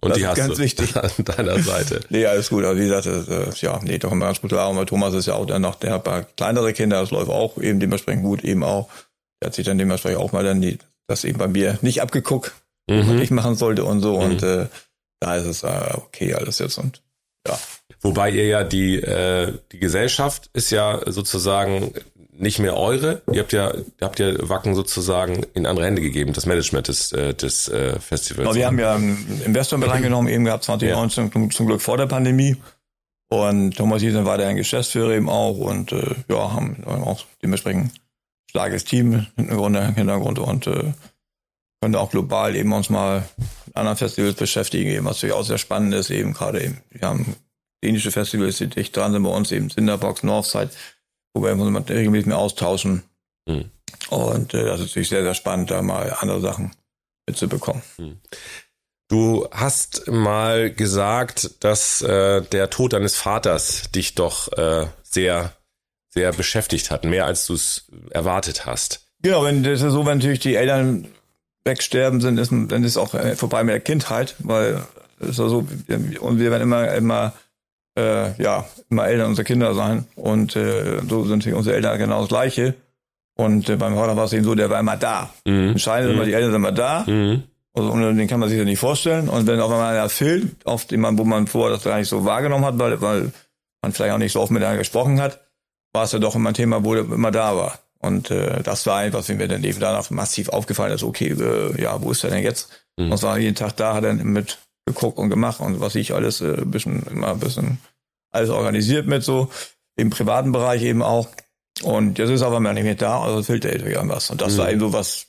Und 0.00 0.10
das 0.10 0.18
die 0.18 0.22
ist 0.22 0.28
hast 0.28 0.36
ganz 0.36 0.54
du 0.54 0.62
wichtig. 0.62 0.96
an 0.96 1.10
deiner 1.24 1.58
Seite. 1.58 2.00
nee, 2.08 2.24
alles 2.24 2.48
gut. 2.48 2.64
Aber 2.64 2.76
wie 2.76 2.86
gesagt, 2.86 3.06
das, 3.06 3.28
äh, 3.28 3.50
ja, 3.66 3.80
nee, 3.82 3.98
doch 3.98 4.12
immer 4.12 4.26
ganz 4.26 4.40
gut 4.40 4.50
klar. 4.50 4.70
Und 4.70 4.86
Thomas 4.86 5.12
ist 5.14 5.26
ja 5.26 5.34
auch 5.34 5.46
dann 5.46 5.62
noch, 5.62 5.74
der 5.74 5.92
hat 5.92 6.00
ein 6.00 6.04
paar 6.04 6.22
kleinere 6.22 6.72
Kinder, 6.72 7.00
das 7.00 7.10
läuft 7.10 7.30
auch 7.30 7.58
eben 7.58 7.80
dementsprechend 7.80 8.22
gut, 8.22 8.44
eben 8.44 8.62
auch. 8.62 8.88
Der 9.42 9.48
hat 9.48 9.54
sich 9.54 9.66
dann 9.66 9.78
dementsprechend 9.78 10.20
auch 10.20 10.32
mal 10.32 10.44
dann 10.44 10.60
die, 10.60 10.78
das 11.08 11.24
eben 11.24 11.38
bei 11.38 11.48
mir 11.48 11.78
nicht 11.82 12.00
abgeguckt, 12.00 12.52
mhm. 12.88 13.08
was 13.08 13.20
ich 13.20 13.30
machen 13.30 13.56
sollte 13.56 13.84
und 13.84 14.00
so. 14.00 14.16
Mhm. 14.16 14.22
Und 14.22 14.42
äh, 14.42 14.66
da 15.20 15.36
ist 15.36 15.46
es 15.46 15.64
äh, 15.64 15.94
okay 15.94 16.34
alles 16.34 16.60
jetzt 16.60 16.78
und 16.78 17.02
ja. 17.48 17.58
Wobei 18.00 18.30
ihr 18.30 18.46
ja 18.46 18.64
die, 18.64 18.96
äh, 18.96 19.54
die 19.72 19.78
Gesellschaft 19.78 20.50
ist 20.52 20.70
ja 20.70 21.00
sozusagen 21.06 21.92
nicht 22.38 22.60
mehr 22.60 22.76
eure. 22.76 23.22
Ihr 23.32 23.40
habt 23.40 23.52
ja, 23.52 23.74
ihr 23.74 23.84
habt 24.00 24.20
ja 24.20 24.48
Wacken 24.48 24.74
sozusagen 24.74 25.44
in 25.54 25.66
andere 25.66 25.86
Hände 25.86 26.00
gegeben, 26.00 26.32
das 26.32 26.46
Management 26.46 26.88
des, 26.88 27.12
äh, 27.12 27.34
des 27.34 27.68
äh, 27.68 27.98
Festivals. 27.98 28.46
Aber 28.46 28.56
wir 28.56 28.66
haben 28.66 28.78
ja 28.78 28.94
einen 28.94 29.42
Investor 29.44 29.78
mit 29.78 29.90
reingenommen, 29.90 30.32
eben 30.32 30.44
gehabt 30.44 30.64
2019, 30.64 31.32
zum, 31.32 31.50
zum 31.50 31.66
Glück 31.66 31.82
vor 31.82 31.96
der 31.96 32.06
Pandemie. 32.06 32.56
Und 33.28 33.76
Thomas 33.76 34.00
Hiesen 34.00 34.24
war 34.24 34.38
der 34.38 34.54
Geschäftsführer 34.54 35.10
eben 35.10 35.28
auch 35.28 35.58
und 35.58 35.92
äh, 35.92 36.14
ja, 36.30 36.52
haben 36.52 36.82
auch 36.86 37.26
dementsprechend 37.42 37.92
starkes 38.48 38.84
Team 38.84 39.26
im 39.36 39.48
Hintergrund 39.94 40.38
und 40.38 40.66
äh, 40.66 40.92
können 41.80 41.96
auch 41.96 42.10
global 42.10 42.56
eben 42.56 42.72
uns 42.72 42.90
mal 42.90 43.28
mit 43.66 43.76
anderen 43.76 43.96
Festivals 43.96 44.34
beschäftigen, 44.34 44.90
eben, 44.90 45.06
was 45.06 45.16
natürlich 45.16 45.34
auch 45.34 45.44
sehr 45.44 45.58
spannend 45.58 45.94
ist, 45.94 46.10
eben 46.10 46.32
gerade 46.32 46.62
eben. 46.62 46.82
Wir 46.90 47.08
haben 47.08 47.36
dänische 47.82 48.10
Festivals, 48.10 48.58
die 48.58 48.66
dicht 48.66 48.96
dran 48.96 49.12
sind 49.12 49.22
bei 49.22 49.30
uns, 49.30 49.52
eben 49.52 49.70
Cinderbox, 49.70 50.22
Northside, 50.22 50.70
wo 51.34 51.42
wir 51.42 51.52
uns 51.52 51.90
regelmäßig 51.90 52.26
mehr 52.26 52.38
austauschen. 52.38 53.04
Mhm. 53.46 53.70
Und 54.10 54.54
äh, 54.54 54.64
das 54.64 54.80
ist 54.80 54.88
natürlich 54.88 55.08
sehr, 55.08 55.22
sehr 55.22 55.34
spannend, 55.34 55.70
da 55.70 55.82
mal 55.82 56.16
andere 56.18 56.40
Sachen 56.40 56.72
mitzubekommen. 57.26 57.82
Mhm. 57.98 58.20
Du 59.08 59.48
hast 59.50 60.06
mal 60.08 60.70
gesagt, 60.70 61.64
dass 61.64 62.02
äh, 62.02 62.42
der 62.42 62.68
Tod 62.68 62.92
deines 62.92 63.16
Vaters 63.16 63.90
dich 63.90 64.14
doch 64.14 64.52
äh, 64.52 64.86
sehr, 65.02 65.52
sehr 66.10 66.32
beschäftigt 66.32 66.90
hat, 66.90 67.04
mehr 67.04 67.24
als 67.24 67.46
du 67.46 67.54
es 67.54 67.86
erwartet 68.10 68.66
hast. 68.66 69.06
Genau, 69.22 69.44
wenn 69.44 69.62
das 69.62 69.80
ist 69.80 69.92
so, 69.92 70.04
wenn 70.04 70.18
natürlich 70.18 70.40
die 70.40 70.56
Eltern 70.56 71.08
wegsterben 71.64 72.20
sind, 72.20 72.38
ist, 72.38 72.50
dann 72.50 72.84
ist 72.84 72.96
auch 72.96 73.14
äh, 73.14 73.36
vorbei 73.36 73.64
mit 73.64 73.72
der 73.72 73.80
Kindheit, 73.80 74.36
weil 74.38 74.82
es 75.20 75.30
ist 75.30 75.38
ja 75.38 75.48
so, 75.48 75.66
und 76.20 76.38
wir 76.38 76.50
werden 76.50 76.62
immer, 76.62 76.92
immer, 76.94 77.32
äh, 77.98 78.40
ja, 78.42 78.64
immer 78.90 79.06
Eltern 79.06 79.28
unserer 79.28 79.44
Kinder 79.44 79.74
sein. 79.74 80.06
Und 80.14 80.56
äh, 80.56 81.00
so 81.08 81.24
sind 81.24 81.46
unsere 81.46 81.76
Eltern 81.76 81.98
genau 81.98 82.20
das 82.20 82.28
Gleiche. 82.28 82.74
Und 83.36 83.68
äh, 83.68 83.76
beim 83.76 83.94
Vater 83.94 84.16
war 84.16 84.24
es 84.24 84.32
eben 84.32 84.44
so, 84.44 84.54
der 84.54 84.70
war 84.70 84.80
immer 84.80 84.96
da. 84.96 85.30
Mhm. 85.44 85.70
Entscheidend 85.70 86.10
mhm. 86.10 86.16
immer, 86.16 86.24
die 86.24 86.32
Eltern 86.32 86.50
sind 86.50 86.60
immer 86.60 86.72
da. 86.72 87.04
Mhm. 87.06 87.42
Also, 87.74 87.90
und 87.90 88.16
den 88.16 88.28
kann 88.28 88.40
man 88.40 88.48
sich 88.48 88.58
ja 88.58 88.64
nicht 88.64 88.78
vorstellen. 88.78 89.28
Und 89.28 89.46
wenn 89.46 89.60
auf 89.60 89.70
einmal 89.70 89.94
einer 89.94 90.08
fehlt, 90.08 90.56
dem 90.90 91.00
man, 91.00 91.18
wo 91.18 91.24
man 91.24 91.46
vorher 91.46 91.74
das 91.76 91.84
gar 91.84 91.98
nicht 91.98 92.08
so 92.08 92.24
wahrgenommen 92.24 92.64
hat, 92.64 92.78
weil, 92.78 93.00
weil 93.00 93.32
man 93.82 93.92
vielleicht 93.92 94.12
auch 94.12 94.18
nicht 94.18 94.32
so 94.32 94.40
oft 94.40 94.50
miteinander 94.50 94.78
gesprochen 94.78 95.20
hat, 95.20 95.40
war 95.92 96.04
es 96.04 96.12
ja 96.12 96.18
doch 96.18 96.34
immer 96.34 96.50
ein 96.50 96.54
Thema, 96.54 96.84
wo 96.84 96.94
der 96.94 97.04
immer 97.04 97.30
da 97.30 97.56
war. 97.56 97.78
Und 98.00 98.30
äh, 98.30 98.62
das 98.62 98.86
war 98.86 98.98
einfach, 98.98 99.28
wenn 99.28 99.38
mir 99.38 99.48
dann 99.48 99.64
eben 99.64 99.80
danach 99.80 100.10
massiv 100.10 100.50
aufgefallen 100.50 100.92
ist, 100.92 101.02
okay, 101.02 101.30
äh, 101.30 101.80
ja, 101.80 102.00
wo 102.00 102.12
ist 102.12 102.22
er 102.24 102.30
denn 102.30 102.44
jetzt? 102.44 102.68
Mhm. 102.96 103.12
Und 103.12 103.22
war 103.22 103.38
jeden 103.38 103.56
Tag 103.56 103.76
da, 103.76 103.94
hat 103.94 104.04
er 104.04 104.14
mit 104.14 104.58
geguckt 104.86 105.18
und 105.18 105.30
gemacht 105.30 105.60
und 105.60 105.80
was 105.80 105.94
ich 105.94 106.14
alles 106.14 106.40
äh, 106.40 106.54
ein 106.58 106.70
bisschen, 106.70 107.02
immer 107.10 107.28
ein 107.28 107.40
bisschen 107.40 107.78
alles 108.30 108.50
organisiert 108.50 109.06
mit 109.06 109.22
so, 109.22 109.50
im 109.96 110.10
privaten 110.10 110.52
Bereich 110.52 110.82
eben 110.82 111.02
auch. 111.02 111.28
Und 111.82 112.18
jetzt 112.18 112.30
ist 112.30 112.42
aber 112.42 112.60
mal 112.60 112.74
nicht 112.74 112.84
mehr 112.84 112.94
da, 112.94 113.20
also 113.20 113.42
fehlt 113.42 113.64
er 113.64 113.84
irgendwas. 113.84 114.30
Und 114.30 114.40
das 114.40 114.54
mhm. 114.54 114.58
war 114.58 114.70
eben 114.70 114.80
so 114.80 114.92
was, 114.92 115.26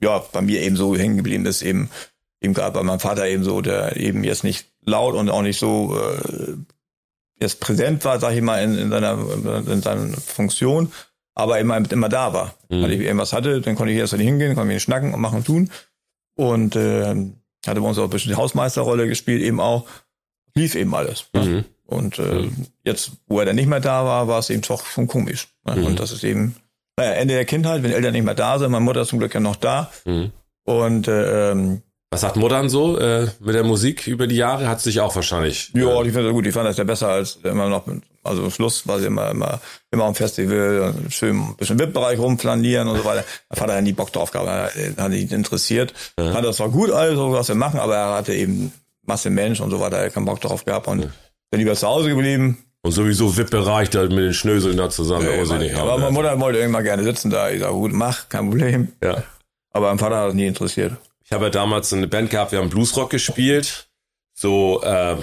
ja, 0.00 0.18
bei 0.32 0.40
mir 0.40 0.60
eben 0.62 0.76
so 0.76 0.96
hängen 0.96 1.16
geblieben 1.16 1.46
ist, 1.46 1.62
eben, 1.62 1.90
eben 2.40 2.54
gerade 2.54 2.72
bei 2.72 2.82
meinem 2.82 3.00
Vater 3.00 3.26
eben 3.26 3.44
so, 3.44 3.60
der 3.60 3.96
eben 3.96 4.24
jetzt 4.24 4.44
nicht 4.44 4.66
laut 4.84 5.14
und 5.14 5.30
auch 5.30 5.42
nicht 5.42 5.58
so 5.58 5.96
äh, 5.96 6.54
jetzt 7.40 7.60
präsent 7.60 8.04
war, 8.04 8.20
sag 8.20 8.34
ich 8.34 8.42
mal, 8.42 8.62
in, 8.62 8.76
in 8.76 8.90
seiner 8.90 9.18
in 9.66 9.82
seiner 9.82 10.16
Funktion, 10.16 10.92
aber 11.40 11.58
immer, 11.58 11.80
immer 11.90 12.08
da 12.08 12.32
war. 12.32 12.54
Mhm. 12.68 12.82
Wenn 12.82 12.92
ich 12.92 13.00
irgendwas 13.00 13.32
hatte, 13.32 13.60
dann 13.60 13.74
konnte 13.74 13.92
ich 13.92 13.98
erst 13.98 14.14
hingehen, 14.14 14.54
konnte 14.54 14.72
mir 14.72 14.80
schnacken 14.80 15.14
und 15.14 15.20
machen 15.20 15.38
und 15.38 15.46
tun. 15.46 15.70
Und 16.36 16.76
äh, 16.76 17.14
hatte 17.66 17.80
bei 17.80 17.86
uns 17.86 17.98
auch 17.98 18.04
ein 18.04 18.10
bisschen 18.10 18.30
die 18.30 18.36
Hausmeisterrolle 18.36 19.08
gespielt, 19.08 19.42
eben 19.42 19.60
auch. 19.60 19.86
Lief 20.54 20.74
eben 20.74 20.94
alles. 20.94 21.26
Ne? 21.32 21.44
Mhm. 21.44 21.64
Und 21.86 22.18
äh, 22.18 22.42
mhm. 22.42 22.66
jetzt, 22.84 23.12
wo 23.26 23.40
er 23.40 23.46
dann 23.46 23.56
nicht 23.56 23.68
mehr 23.68 23.80
da 23.80 24.04
war, 24.04 24.28
war 24.28 24.38
es 24.38 24.50
eben 24.50 24.62
doch 24.62 24.84
schon 24.84 25.06
komisch. 25.06 25.48
Ne? 25.64 25.76
Mhm. 25.76 25.86
Und 25.86 26.00
das 26.00 26.12
ist 26.12 26.24
eben, 26.24 26.56
naja, 26.96 27.12
Ende 27.12 27.34
der 27.34 27.44
Kindheit, 27.44 27.82
wenn 27.82 27.92
Eltern 27.92 28.12
nicht 28.12 28.24
mehr 28.24 28.34
da 28.34 28.58
sind, 28.58 28.70
meine 28.70 28.84
Mutter 28.84 29.02
ist 29.02 29.08
zum 29.08 29.18
Glück 29.18 29.34
ja 29.34 29.40
noch 29.40 29.56
da. 29.56 29.90
Mhm. 30.04 30.32
Und 30.64 31.08
äh, 31.08 31.50
ähm, 31.50 31.82
was 32.10 32.22
sagt 32.22 32.36
Muttern 32.36 32.68
so 32.68 32.98
äh, 32.98 33.28
mit 33.38 33.54
der 33.54 33.62
Musik 33.62 34.08
über 34.08 34.26
die 34.26 34.36
Jahre? 34.36 34.68
Hat 34.68 34.80
sich 34.80 35.00
auch 35.00 35.14
wahrscheinlich. 35.14 35.70
Ja, 35.74 36.00
äh, 36.00 36.04
die 36.04 36.10
findet 36.10 36.32
gut. 36.32 36.44
Die 36.44 36.52
fand 36.52 36.68
das 36.68 36.76
ja 36.76 36.84
besser 36.84 37.08
als 37.08 37.38
immer 37.44 37.68
noch. 37.68 37.86
Also 38.22 38.44
am 38.44 38.50
Schluss 38.50 38.86
war 38.86 38.98
sie 38.98 39.06
immer 39.06 39.30
immer 39.30 39.60
immer 39.90 40.04
am 40.04 40.14
Festival, 40.14 40.94
schön 41.08 41.36
ein 41.36 41.56
bisschen 41.56 41.78
VIP-Bereich 41.78 42.18
rumflanieren 42.18 42.88
und 42.88 42.98
so 42.98 43.04
weiter. 43.04 43.24
Da 43.48 43.56
Vater 43.56 43.76
hat 43.76 43.82
nie 43.82 43.92
Bock 43.92 44.12
drauf 44.12 44.30
gehabt, 44.30 44.76
er 44.76 45.02
hat 45.02 45.12
ihn 45.12 45.28
interessiert. 45.28 45.94
Ja. 46.18 46.32
Fand 46.32 46.44
das 46.44 46.56
zwar 46.56 46.68
gut, 46.68 46.90
also 46.90 47.32
was 47.32 47.48
wir 47.48 47.54
machen, 47.54 47.80
aber 47.80 47.96
er 47.96 48.14
hatte 48.14 48.34
eben 48.34 48.72
Masse 49.02 49.30
Mensch 49.30 49.60
und 49.60 49.70
so 49.70 49.80
weiter, 49.80 49.98
er 49.98 50.06
hat 50.06 50.14
keinen 50.14 50.26
Bock 50.26 50.40
drauf 50.40 50.64
gehabt 50.64 50.86
und 50.86 51.00
ja. 51.00 51.08
dann 51.50 51.60
lieber 51.60 51.74
zu 51.74 51.86
Hause 51.86 52.10
geblieben. 52.10 52.58
Und 52.82 52.92
sowieso 52.92 53.36
VIP-Bereich 53.36 53.90
da 53.90 54.02
mit 54.02 54.18
den 54.18 54.34
Schnöseln 54.34 54.76
da 54.76 54.88
zusammen. 54.88 55.26
Ja, 55.26 55.42
ja, 55.42 55.58
nicht 55.58 55.74
aber 55.74 55.98
meine 55.98 56.12
Mutter 56.12 56.40
wollte 56.40 56.58
irgendwann 56.58 56.84
gerne 56.84 57.02
sitzen 57.04 57.30
da. 57.30 57.50
Ich 57.50 57.60
sag, 57.60 57.70
gut, 57.72 57.92
mach, 57.92 58.28
kein 58.28 58.48
Problem. 58.48 58.92
Ja. 59.02 59.22
Aber 59.72 59.88
mein 59.88 59.98
Vater 59.98 60.16
hat 60.16 60.28
es 60.30 60.34
nie 60.34 60.46
interessiert. 60.46 60.92
Ich 61.24 61.32
habe 61.32 61.44
ja 61.44 61.50
damals 61.50 61.92
eine 61.92 62.08
Band 62.08 62.30
gehabt, 62.30 62.52
wir 62.52 62.58
haben 62.58 62.70
Bluesrock 62.70 63.10
gespielt. 63.10 63.88
So 64.32 64.82
äh, 64.82 65.16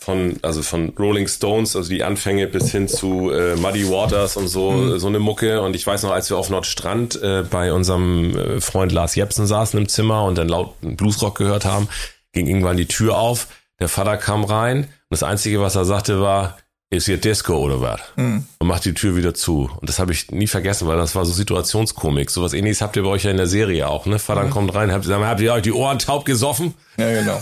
von, 0.00 0.36
also 0.42 0.62
von 0.62 0.90
Rolling 0.98 1.26
Stones, 1.26 1.74
also 1.74 1.90
die 1.90 2.04
Anfänge 2.04 2.46
bis 2.46 2.70
hin 2.70 2.88
zu 2.88 3.30
äh, 3.30 3.56
Muddy 3.56 3.90
Waters 3.90 4.36
und 4.36 4.48
so, 4.48 4.70
mhm. 4.70 4.98
so 4.98 5.08
eine 5.08 5.18
Mucke. 5.18 5.60
Und 5.60 5.74
ich 5.74 5.86
weiß 5.86 6.04
noch, 6.04 6.12
als 6.12 6.30
wir 6.30 6.38
auf 6.38 6.50
Nordstrand 6.50 7.20
äh, 7.20 7.44
bei 7.48 7.72
unserem 7.72 8.36
äh, 8.36 8.60
Freund 8.60 8.92
Lars 8.92 9.16
Jepsen 9.16 9.46
saßen 9.46 9.78
im 9.78 9.88
Zimmer 9.88 10.24
und 10.24 10.38
dann 10.38 10.48
laut 10.48 10.74
Bluesrock 10.80 11.36
gehört 11.36 11.64
haben, 11.64 11.88
ging 12.32 12.46
irgendwann 12.46 12.76
die 12.76 12.86
Tür 12.86 13.18
auf, 13.18 13.48
der 13.80 13.88
Vater 13.88 14.16
kam 14.16 14.44
rein 14.44 14.84
und 14.84 14.88
das 15.10 15.22
Einzige, 15.22 15.60
was 15.60 15.76
er 15.76 15.84
sagte, 15.84 16.20
war, 16.20 16.58
ist 16.90 17.04
hier 17.04 17.18
Disco 17.18 17.56
oder 17.58 17.80
was? 17.80 18.00
Mhm. 18.16 18.46
Und 18.58 18.66
macht 18.66 18.84
die 18.84 18.94
Tür 18.94 19.14
wieder 19.16 19.34
zu. 19.34 19.70
Und 19.78 19.88
das 19.88 19.98
habe 19.98 20.12
ich 20.12 20.30
nie 20.30 20.46
vergessen, 20.46 20.88
weil 20.88 20.96
das 20.96 21.14
war 21.14 21.26
so 21.26 21.32
Situationskomik. 21.32 22.30
Sowas 22.30 22.54
ähnliches 22.54 22.80
habt 22.80 22.96
ihr 22.96 23.02
bei 23.02 23.10
euch 23.10 23.24
ja 23.24 23.30
in 23.30 23.36
der 23.36 23.46
Serie 23.46 23.88
auch, 23.88 24.06
ne? 24.06 24.18
Vater 24.18 24.44
mhm. 24.44 24.50
kommt 24.50 24.74
rein, 24.74 24.90
habt, 24.90 25.06
habt 25.06 25.40
ihr 25.40 25.52
euch 25.52 25.62
die 25.62 25.72
Ohren 25.72 25.98
taub 25.98 26.24
gesoffen? 26.24 26.74
Ja, 26.96 27.12
genau. 27.12 27.40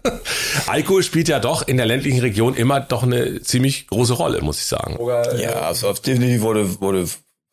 Alkohol 0.66 1.02
spielt 1.02 1.28
ja 1.28 1.38
doch 1.38 1.66
in 1.66 1.76
der 1.76 1.86
ländlichen 1.86 2.20
Region 2.20 2.54
immer 2.54 2.80
doch 2.80 3.04
eine 3.04 3.40
ziemlich 3.42 3.86
große 3.86 4.14
Rolle, 4.14 4.40
muss 4.42 4.58
ich 4.58 4.66
sagen. 4.66 4.98
Ja, 5.38 5.52
also 5.62 5.88
auf 5.88 6.00
definitiv 6.00 6.42
wurde, 6.42 6.80
wurde 6.80 7.06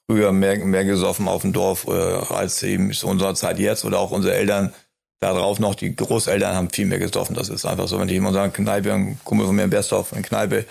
früher 0.10 0.32
mehr, 0.32 0.58
mehr 0.58 0.86
gesoffen 0.86 1.28
auf 1.28 1.44
dem 1.44 1.54
Dorf 1.54 1.86
äh, 1.88 1.92
als 1.92 2.64
eben 2.64 2.92
zu 2.92 3.08
unserer 3.08 3.36
Zeit 3.36 3.60
jetzt 3.60 3.86
oder 3.86 4.00
auch 4.00 4.10
unsere 4.10 4.34
Eltern 4.34 4.74
darauf 5.20 5.60
noch, 5.60 5.76
die 5.76 5.96
Großeltern 5.96 6.56
haben 6.56 6.70
viel 6.72 6.88
mehr 6.88 6.98
gesoffen. 6.98 7.36
Das 7.36 7.50
ist 7.50 7.66
einfach 7.66 7.88
so, 7.88 8.00
wenn 8.00 8.10
ich 8.10 8.16
immer 8.16 8.34
sage, 8.34 8.52
Kneipe, 8.52 8.94
ein 8.94 9.20
Kumpel 9.24 9.46
von 9.46 9.56
mir 9.56 9.66
in 9.66 9.70
Bersdorf, 9.70 10.14
eine 10.14 10.24
Kneipe, 10.24 10.66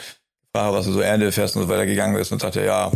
war, 0.53 0.73
was 0.73 0.87
so 0.87 1.01
Erntefest 1.01 1.57
und 1.57 1.63
so 1.63 1.69
weiter 1.69 1.87
gegangen 1.87 2.17
ist 2.17 2.33
und 2.33 2.41
sagte, 2.41 2.65
ja, 2.65 2.91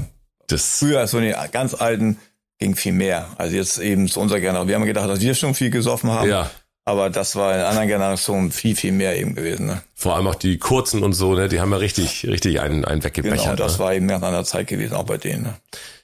das 0.49 0.79
früher, 0.79 1.07
so 1.07 1.21
die 1.21 1.35
ganz 1.51 1.75
alten, 1.75 2.19
ging 2.59 2.77
viel 2.77 2.93
mehr. 2.93 3.29
Also 3.39 3.57
jetzt 3.57 3.79
eben 3.79 4.09
zu 4.09 4.21
unserer 4.21 4.41
Generation. 4.41 4.69
Wir 4.69 4.75
haben 4.77 4.85
gedacht, 4.85 5.09
dass 5.09 5.21
wir 5.21 5.35
schon 5.35 5.55
viel 5.55 5.71
gesoffen 5.71 6.11
haben. 6.11 6.29
Ja. 6.29 6.51
Aber 6.85 7.11
das 7.11 7.37
war 7.37 7.55
in 7.55 7.61
anderen 7.61 7.89
Generationen 7.89 8.51
viel, 8.51 8.75
viel 8.75 8.93
mehr 8.93 9.17
eben 9.17 9.35
gewesen. 9.35 9.67
Ne? 9.67 9.83
Vor 9.95 10.17
allem 10.17 10.27
auch 10.27 10.35
die 10.35 10.59
kurzen 10.59 11.03
und 11.03 11.13
so, 11.13 11.35
ne, 11.35 11.49
die 11.49 11.61
haben 11.61 11.71
ja 11.71 11.77
richtig, 11.77 12.27
richtig 12.27 12.61
einen, 12.61 12.85
einen 12.85 13.05
weggebechert. 13.05 13.41
Genau, 13.41 13.57
das 13.57 13.79
ne? 13.79 13.85
war 13.85 13.95
eben 13.95 14.07
nach 14.07 14.23
einer 14.23 14.45
Zeit 14.45 14.67
gewesen, 14.67 14.95
auch 14.95 15.05
bei 15.05 15.17
denen. 15.17 15.45
Ne? 15.45 15.55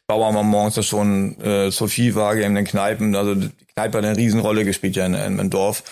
Bauer 0.06 0.32
war 0.34 0.42
morgens 0.42 0.76
das 0.76 0.86
schon 0.86 1.38
äh, 1.40 1.70
so 1.70 1.88
viel 1.88 2.14
Waage 2.14 2.42
in 2.42 2.54
den 2.54 2.64
Kneipen. 2.64 3.16
Also 3.16 3.34
die 3.34 3.50
Kneipe 3.74 3.98
hat 3.98 4.04
eine 4.04 4.16
Riesenrolle 4.16 4.64
gespielt 4.64 4.96
ja 4.96 5.04
in, 5.04 5.14
in, 5.14 5.38
im 5.38 5.50
Dorf. 5.50 5.82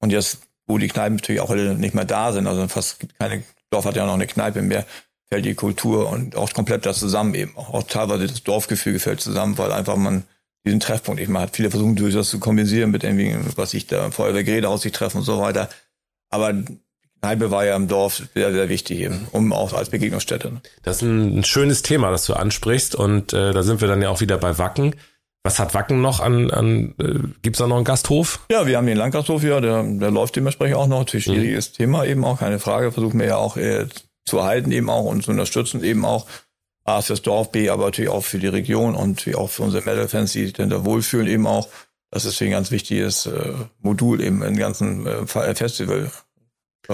Und 0.00 0.10
jetzt, 0.10 0.40
wo 0.66 0.76
die 0.76 0.88
Kneipen 0.88 1.16
natürlich 1.16 1.40
auch 1.40 1.50
alle 1.50 1.74
nicht 1.74 1.94
mehr 1.94 2.04
da 2.04 2.32
sind, 2.32 2.46
also 2.46 2.68
fast 2.68 3.00
gibt 3.00 3.18
keine, 3.18 3.42
Dorf 3.74 3.84
hat 3.84 3.96
ja 3.96 4.06
noch 4.06 4.14
eine 4.14 4.26
Kneipe 4.26 4.62
mehr, 4.62 4.86
fällt 5.28 5.44
die 5.44 5.54
Kultur 5.54 6.08
und 6.08 6.36
auch 6.36 6.52
komplett 6.52 6.86
das 6.86 6.98
zusammen 6.98 7.34
eben. 7.34 7.56
Auch, 7.56 7.82
teilweise 7.82 8.26
das 8.26 8.42
Dorfgefüge 8.42 8.98
fällt 8.98 9.20
zusammen, 9.20 9.58
weil 9.58 9.72
einfach 9.72 9.96
man 9.96 10.24
diesen 10.64 10.80
Treffpunkt 10.80 11.20
nicht 11.20 11.28
mehr 11.28 11.42
hat. 11.42 11.56
Viele 11.56 11.70
versuchen 11.70 11.96
durch 11.96 12.14
das 12.14 12.30
zu 12.30 12.38
kompensieren 12.38 12.90
mit 12.90 13.04
irgendwie, 13.04 13.36
was 13.56 13.74
ich 13.74 13.86
da 13.86 14.10
Feuerwehrgeräte 14.10 14.68
aus 14.68 14.82
sich 14.82 14.92
treffen 14.92 15.18
und 15.18 15.24
so 15.24 15.40
weiter. 15.40 15.68
Aber 16.30 16.54
Kneipe 17.20 17.50
war 17.50 17.64
ja 17.64 17.74
im 17.74 17.88
Dorf 17.88 18.22
sehr, 18.34 18.52
sehr 18.52 18.68
wichtig 18.68 19.00
eben, 19.00 19.26
um 19.32 19.52
auch 19.52 19.72
als 19.72 19.90
Begegnungsstätte. 19.90 20.52
Ne? 20.52 20.60
Das 20.82 20.96
ist 20.96 21.02
ein 21.02 21.44
schönes 21.44 21.82
Thema, 21.82 22.10
das 22.10 22.26
du 22.26 22.34
ansprichst 22.34 22.94
und 22.94 23.32
äh, 23.32 23.52
da 23.52 23.62
sind 23.62 23.80
wir 23.80 23.88
dann 23.88 24.02
ja 24.02 24.10
auch 24.10 24.20
wieder 24.20 24.38
bei 24.38 24.56
Wacken. 24.58 24.94
Was 25.46 25.58
hat 25.58 25.74
Wacken 25.74 26.00
noch 26.00 26.20
an, 26.20 26.50
an 26.50 26.94
äh, 26.98 27.18
gibt 27.42 27.56
es 27.56 27.58
da 27.58 27.66
noch 27.66 27.76
einen 27.76 27.84
Gasthof? 27.84 28.40
Ja, 28.50 28.66
wir 28.66 28.78
haben 28.78 28.86
den 28.86 28.96
Landgasthof 28.96 29.42
hier, 29.42 29.60
der, 29.60 29.82
der 29.82 30.10
läuft 30.10 30.36
dementsprechend 30.36 30.76
auch 30.76 30.86
noch. 30.86 31.00
Natürlich 31.00 31.24
schwieriges 31.24 31.70
mhm. 31.70 31.74
Thema 31.74 32.04
eben 32.06 32.24
auch, 32.24 32.38
keine 32.38 32.58
Frage. 32.58 32.92
Versuchen 32.92 33.20
wir 33.20 33.26
ja 33.26 33.36
auch 33.36 33.58
äh, 33.58 33.86
zu 34.24 34.38
erhalten 34.38 34.72
eben 34.72 34.88
auch 34.88 35.04
und 35.04 35.22
zu 35.22 35.30
unterstützen 35.30 35.84
eben 35.84 36.06
auch. 36.06 36.26
A 36.86 37.02
fürs 37.02 37.22
Dorf, 37.22 37.50
B 37.50 37.68
aber 37.68 37.84
natürlich 37.84 38.10
auch 38.10 38.24
für 38.24 38.38
die 38.38 38.46
Region 38.46 38.94
und 38.94 39.26
auch 39.36 39.50
für 39.50 39.62
unsere 39.62 39.84
Metal-Fans, 39.84 40.32
die 40.32 40.44
sich 40.44 40.52
denn 40.54 40.70
da 40.70 40.84
wohlfühlen 40.84 41.26
eben 41.26 41.46
auch. 41.46 41.68
Das 42.10 42.24
ist 42.24 42.40
ein 42.40 42.50
ganz 42.50 42.70
wichtiges 42.70 43.26
äh, 43.26 43.52
Modul 43.80 44.22
eben 44.22 44.42
im 44.42 44.56
ganzen 44.56 45.06
äh, 45.06 45.26
Festival. 45.26 46.10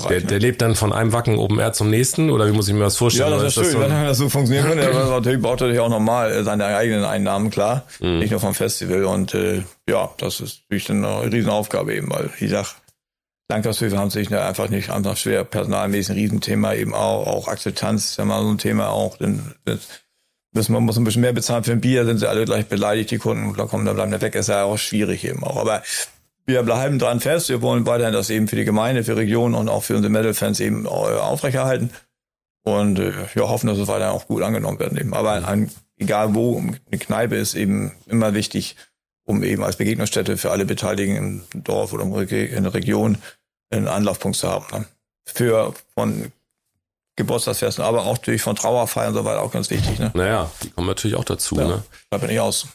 Der, 0.08 0.20
der 0.20 0.38
lebt 0.38 0.62
dann 0.62 0.76
von 0.76 0.92
einem 0.92 1.12
Wacken 1.12 1.36
Open 1.36 1.58
Air 1.58 1.72
zum 1.72 1.90
nächsten 1.90 2.30
oder 2.30 2.46
wie 2.46 2.52
muss 2.52 2.68
ich 2.68 2.74
mir 2.74 2.80
das 2.80 2.96
vorstellen? 2.96 3.32
Ja, 3.32 3.38
das 3.38 3.56
ist, 3.56 3.62
ist 3.62 3.72
schön, 3.72 3.80
das 3.80 3.90
so? 3.90 3.96
wenn 3.96 4.04
das 4.04 4.18
so 4.18 4.28
funktionieren 4.28 4.68
könnte. 4.68 4.88
Aber 4.88 5.04
natürlich 5.10 5.42
braucht 5.42 5.60
er 5.60 5.66
natürlich 5.66 5.80
auch 5.80 5.88
nochmal 5.88 6.44
seine 6.44 6.66
eigenen 6.66 7.04
Einnahmen, 7.04 7.50
klar. 7.50 7.84
Mhm. 7.98 8.20
Nicht 8.20 8.30
nur 8.30 8.38
vom 8.38 8.54
Festival. 8.54 9.04
Und 9.04 9.34
äh, 9.34 9.64
ja, 9.88 10.10
das 10.18 10.40
ist 10.40 10.62
natürlich 10.70 10.90
eine 10.90 11.32
Riesenaufgabe 11.32 11.94
eben, 11.94 12.08
weil 12.10 12.30
ich 12.38 12.50
sag, 12.50 12.76
Landgashöfe 13.50 13.98
haben 13.98 14.10
sich 14.10 14.32
einfach 14.32 14.68
nicht 14.68 14.90
einfach 14.90 15.16
schwer, 15.16 15.44
personalmäßig 15.44 16.10
ein 16.10 16.18
Riesenthema 16.18 16.74
eben 16.74 16.94
auch, 16.94 17.26
auch 17.26 17.48
Akzeptanz 17.48 18.10
ist 18.10 18.16
ja 18.16 18.24
mal 18.24 18.42
so 18.42 18.48
ein 18.48 18.58
Thema 18.58 18.90
auch, 18.90 19.18
denn 19.18 19.42
müssen 20.52 20.72
man 20.72 20.84
muss 20.84 20.96
ein 20.96 21.04
bisschen 21.04 21.22
mehr 21.22 21.32
bezahlen 21.32 21.64
für 21.64 21.72
ein 21.72 21.80
Bier, 21.80 22.04
sind 22.04 22.18
sie 22.18 22.28
alle 22.28 22.44
gleich 22.44 22.66
beleidigt, 22.66 23.10
die 23.10 23.18
Kunden, 23.18 23.54
da 23.56 23.66
kommen, 23.66 23.84
da 23.84 23.92
bleiben 23.92 24.12
da 24.12 24.20
weg, 24.20 24.34
ist 24.34 24.48
ja 24.48 24.64
auch 24.64 24.78
schwierig 24.78 25.24
eben 25.24 25.42
auch. 25.42 25.56
Aber 25.56 25.82
wir 26.46 26.62
bleiben 26.62 26.98
dran 26.98 27.20
fest, 27.20 27.48
wir 27.48 27.62
wollen 27.62 27.86
weiterhin 27.86 28.12
das 28.12 28.30
eben 28.30 28.48
für 28.48 28.56
die 28.56 28.64
Gemeinde, 28.64 29.04
für 29.04 29.16
Region 29.16 29.54
und 29.54 29.68
auch 29.68 29.82
für 29.84 29.96
unsere 29.96 30.12
Metal-Fans 30.12 30.60
eben 30.60 30.86
aufrechterhalten 30.86 31.90
und 32.62 32.98
äh, 32.98 33.12
ja, 33.34 33.48
hoffen, 33.48 33.68
dass 33.68 33.78
es 33.78 33.88
weiter 33.88 34.12
auch 34.12 34.26
gut 34.26 34.42
angenommen 34.42 34.78
wird 34.78 34.92
eben. 34.92 35.14
Aber 35.14 35.46
ein, 35.46 35.70
egal 35.96 36.34
wo, 36.34 36.58
eine 36.58 36.98
Kneipe 36.98 37.36
ist 37.36 37.54
eben 37.54 37.92
immer 38.06 38.34
wichtig, 38.34 38.76
um 39.24 39.42
eben 39.42 39.62
als 39.62 39.76
Begegnungsstätte 39.76 40.36
für 40.36 40.50
alle 40.50 40.64
Beteiligten 40.64 41.44
im 41.52 41.64
Dorf 41.64 41.92
oder 41.92 42.04
in 42.04 42.62
der 42.64 42.74
Region 42.74 43.18
einen 43.70 43.88
Anlaufpunkt 43.88 44.36
zu 44.36 44.48
haben. 44.48 44.66
Ne? 44.72 44.86
Für 45.24 45.74
von 45.94 46.32
Geburtstagsfesten, 47.16 47.84
aber 47.84 48.02
auch 48.02 48.14
natürlich 48.14 48.42
von 48.42 48.56
Trauerfeiern 48.56 49.08
und 49.08 49.14
so 49.14 49.24
weiter 49.24 49.42
auch 49.42 49.52
ganz 49.52 49.70
wichtig. 49.70 49.98
Ne? 49.98 50.10
Naja, 50.14 50.50
die 50.62 50.70
kommen 50.70 50.88
natürlich 50.88 51.16
auch 51.16 51.24
dazu. 51.24 51.56
Ja, 51.56 51.68
ne? 51.68 51.82
Da 52.10 52.18
bin 52.18 52.30
ich 52.30 52.40
aus. 52.40 52.66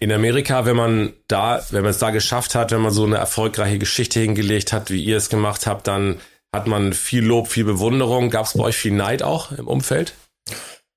In 0.00 0.12
Amerika, 0.12 0.64
wenn 0.64 0.76
man 0.76 1.12
da, 1.28 1.64
wenn 1.70 1.82
man 1.82 1.90
es 1.90 1.98
da 1.98 2.10
geschafft 2.10 2.54
hat, 2.54 2.72
wenn 2.72 2.80
man 2.80 2.92
so 2.92 3.04
eine 3.04 3.16
erfolgreiche 3.16 3.78
Geschichte 3.78 4.20
hingelegt 4.20 4.72
hat, 4.72 4.90
wie 4.90 5.02
ihr 5.02 5.16
es 5.16 5.28
gemacht 5.28 5.66
habt, 5.66 5.86
dann 5.86 6.20
hat 6.54 6.66
man 6.66 6.92
viel 6.92 7.24
Lob, 7.24 7.48
viel 7.48 7.64
Bewunderung. 7.64 8.30
Gab 8.30 8.46
es 8.46 8.54
bei 8.54 8.64
euch 8.64 8.76
viel 8.76 8.92
Neid 8.92 9.22
auch 9.22 9.52
im 9.52 9.66
Umfeld? 9.66 10.14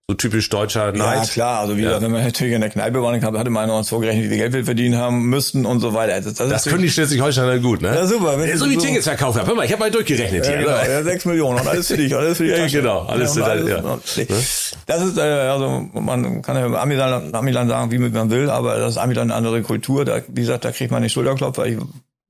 So 0.08 0.16
typisch 0.16 0.50
deutscher 0.50 0.92
Neid. 0.92 1.24
Ja, 1.24 1.26
klar. 1.26 1.60
Also 1.62 1.78
wie 1.78 1.82
ja. 1.82 1.88
gesagt, 1.88 2.04
wenn 2.04 2.12
man 2.12 2.24
natürlich 2.24 2.54
in 2.54 2.62
der 2.62 2.70
Kneipe 2.70 3.02
war, 3.02 3.12
dann 3.12 3.38
hatte 3.40 3.50
man 3.50 3.70
uns 3.72 3.90
vorgerechnet, 3.90 4.26
wie 4.26 4.30
viel 4.30 4.38
Geld 4.38 4.54
wir 4.54 4.64
verdienen 4.64 4.98
haben 4.98 5.26
müssten 5.26 5.66
und 5.66 5.80
so 5.80 5.96
weiter. 5.96 6.14
Also 6.14 6.30
das, 6.30 6.48
das 6.48 6.66
können 6.66 6.84
die 6.84 6.92
Schleswig-Holsteiner 6.92 7.58
gut, 7.58 7.82
ne? 7.82 7.88
Ja, 7.88 8.06
super. 8.06 8.38
Wenn 8.38 8.56
so 8.56 8.70
wie 8.70 8.76
so 8.76 8.82
Tickets 8.82 9.08
verkauft 9.08 9.40
haben. 9.40 9.48
Hör 9.48 9.56
mal, 9.56 9.66
ich 9.66 9.72
habe 9.72 9.80
mal 9.80 9.90
durchgerechnet 9.90 10.46
ja, 10.46 10.52
hier. 10.52 10.60
Genau, 10.60 10.78
ja, 10.78 11.04
sechs 11.04 11.26
Millionen 11.26 11.60
und 11.60 11.68
alles 11.68 11.88
für 11.88 11.98
dich, 11.98 12.16
alles 12.16 12.38
für 12.38 12.44
dich. 12.44 12.56
ja, 12.56 12.68
genau, 12.68 13.02
alles 13.02 13.34
für 13.34 13.42
dich. 13.42 14.28
Ja. 14.28 14.38
Das 14.86 15.04
ist, 15.04 15.18
äh, 15.18 15.22
also 15.22 15.90
man 15.94 16.44
kann 16.44 16.56
ja 16.56 16.80
Amiland, 16.80 17.34
Amiland 17.34 17.70
sagen, 17.72 17.90
wie 17.90 17.98
man 17.98 18.30
will, 18.30 18.52
aber 18.52 18.78
das 18.78 18.92
ist 18.92 18.98
Amiland 18.98 19.32
eine 19.32 19.38
andere 19.38 19.64
Kultur. 19.64 20.06
Da, 20.06 20.22
wie 20.28 20.42
gesagt, 20.42 20.66
da 20.66 20.72
kriegt 20.72 20.92
man 20.92 21.02
den 21.02 21.10
Schulterklopfer. 21.10 21.66
Ich, 21.66 21.78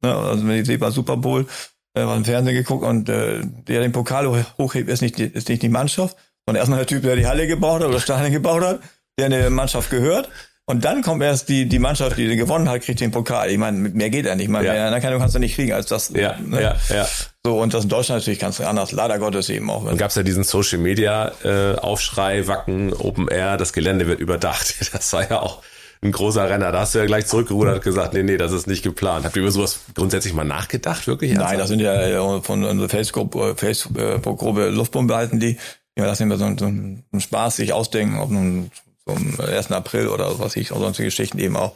ne, 0.02 0.16
also 0.16 0.48
wenn 0.48 0.62
ich 0.62 0.66
sehe 0.66 0.78
bei 0.78 0.92
Super 0.92 1.18
Bowl, 1.18 1.46
äh, 1.94 2.06
was 2.06 2.16
im 2.16 2.24
Fernsehen 2.24 2.56
geguckt 2.56 2.86
und 2.86 3.10
äh, 3.10 3.42
der 3.68 3.82
den 3.82 3.92
Pokal 3.92 4.46
hochhebt, 4.58 4.90
ist 4.90 5.02
nicht, 5.02 5.20
ist 5.20 5.50
nicht 5.50 5.62
die 5.62 5.70
Mannschaft, 5.70 6.16
und 6.46 6.56
erstmal 6.56 6.80
der 6.80 6.88
Typ, 6.88 7.04
der 7.04 7.16
die 7.16 7.28
Halle 7.28 7.48
gebaut 7.48 7.82
hat 7.82 7.90
oder 7.90 8.00
Stadion 8.00 8.32
gebaut 8.32 8.64
hat, 8.64 8.80
der 9.18 9.26
eine 9.26 9.50
Mannschaft 9.50 9.90
gehört. 9.90 10.30
Und 10.68 10.84
dann 10.84 11.04
kommt 11.04 11.22
erst 11.22 11.48
die, 11.48 11.68
die 11.68 11.78
Mannschaft, 11.78 12.18
die 12.18 12.36
gewonnen 12.36 12.68
hat, 12.70 12.82
kriegt 12.82 13.00
den 13.00 13.12
Pokal. 13.12 13.52
Ich 13.52 13.58
meine, 13.60 13.78
mehr 13.78 14.10
geht 14.10 14.26
ja 14.26 14.34
nicht. 14.34 14.46
Ich 14.46 14.50
meine, 14.50 14.66
ja. 14.66 14.74
mehr 14.74 14.88
Anerkennung 14.88 15.20
kannst 15.20 15.36
du 15.36 15.40
nicht 15.40 15.54
kriegen 15.54 15.74
als 15.74 15.86
das. 15.86 16.12
Ja, 16.16 16.38
ne? 16.44 16.60
ja, 16.60 16.76
ja. 16.90 17.08
So, 17.46 17.62
und 17.62 17.76
das 17.76 17.84
in 17.84 17.90
Deutschland 17.90 18.22
natürlich 18.22 18.40
ganz 18.40 18.60
anders. 18.60 18.92
Leider 18.92 19.20
Gottes 19.20 19.50
eben 19.50 19.70
auch. 19.70 19.86
Dann 19.86 19.98
gab 19.98 20.10
es 20.10 20.16
ja 20.16 20.24
diesen 20.24 20.44
Social 20.44 20.80
Media 20.80 21.32
äh, 21.44 21.76
Aufschrei, 21.76 22.48
Wacken, 22.48 22.94
Open 22.94 23.28
Air, 23.28 23.58
das 23.58 23.74
Gelände 23.74 24.08
wird 24.08 24.20
überdacht. 24.20 24.74
Das 24.92 25.14
war 25.14 25.30
ja 25.30 25.40
auch 25.40 25.62
ein 26.02 26.12
großer 26.12 26.50
Renner. 26.50 26.72
Da 26.72 26.80
hast 26.80 26.96
du 26.96 27.00
ja 27.00 27.06
gleich 27.06 27.28
zurückgerudert 27.28 27.76
und 27.76 27.84
gesagt, 27.84 28.14
nee, 28.14 28.24
nee, 28.24 28.38
das 28.38 28.52
ist 28.52 28.66
nicht 28.66 28.82
geplant. 28.82 29.26
Habt 29.26 29.36
ihr 29.36 29.44
über 29.44 29.52
sowas 29.52 29.82
grundsätzlich 29.94 30.34
mal 30.34 30.46
nachgedacht, 30.46 31.06
wirklich? 31.06 31.34
Nein, 31.34 31.60
das 31.60 31.70
sind 31.70 31.80
ja 31.80 32.42
von 32.42 32.64
unserer 32.64 32.90
Facebook-Gruppe 32.90 33.56
Facebook 33.56 34.74
Luftbombe 34.74 35.16
halten 35.16 35.40
die 35.40 35.58
ja, 35.98 36.06
lassen 36.06 36.30
wir 36.30 36.38
so, 36.38 36.58
so 36.58 36.66
einen 36.66 37.04
Spaß 37.18 37.58
sich 37.58 37.74
ausdenken, 37.74 38.20
ob 38.20 38.30
nun 38.30 38.72
zum 39.08 39.40
1. 39.40 39.72
April 39.72 40.08
oder 40.08 40.40
was 40.40 40.56
ich, 40.56 40.72
auch 40.72 40.80
sonstige 40.80 41.08
Geschichten 41.08 41.40
eben 41.40 41.56
auch 41.56 41.76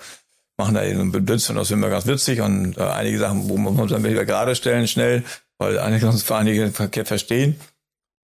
machen 0.60 0.76
da 0.76 0.84
eben 0.84 1.00
einen 1.00 1.26
Blitz 1.26 1.50
und 1.50 1.56
das 1.56 1.70
finden 1.70 1.84
wir 1.84 1.90
ganz 1.90 2.06
witzig 2.06 2.42
und 2.42 2.78
äh, 2.78 2.82
einige 2.82 3.18
Sachen, 3.18 3.50
wo 3.50 3.58
man 3.58 3.80
uns 3.80 3.92
dann 3.92 4.04
wieder 4.04 4.26
gerade 4.26 4.56
stellen, 4.56 4.88
schnell, 4.88 5.24
weil 5.58 5.80
einige 5.80 6.12
für 6.12 6.36
einige 6.36 6.70
verkehrt 6.72 7.08
verstehen. 7.08 7.60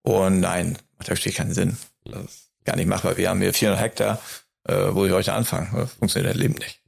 Und 0.04 0.42
nein, 0.42 0.78
macht 0.98 1.10
natürlich 1.10 1.38
keinen 1.38 1.54
Sinn. 1.54 1.78
Das 2.04 2.24
ist 2.26 2.52
gar 2.66 2.76
nicht 2.76 2.88
machbar. 2.88 3.18
Wir 3.18 3.30
haben 3.30 3.42
hier 3.42 3.54
400 3.54 3.82
Hektar, 3.82 4.22
äh, 4.68 4.76
wo 4.92 5.06
ich 5.06 5.14
heute 5.14 5.34
anfange. 5.34 5.70
Das 5.74 5.94
funktioniert 5.94 6.36
das 6.36 6.40
Leben 6.40 6.56
nicht. 6.56 6.85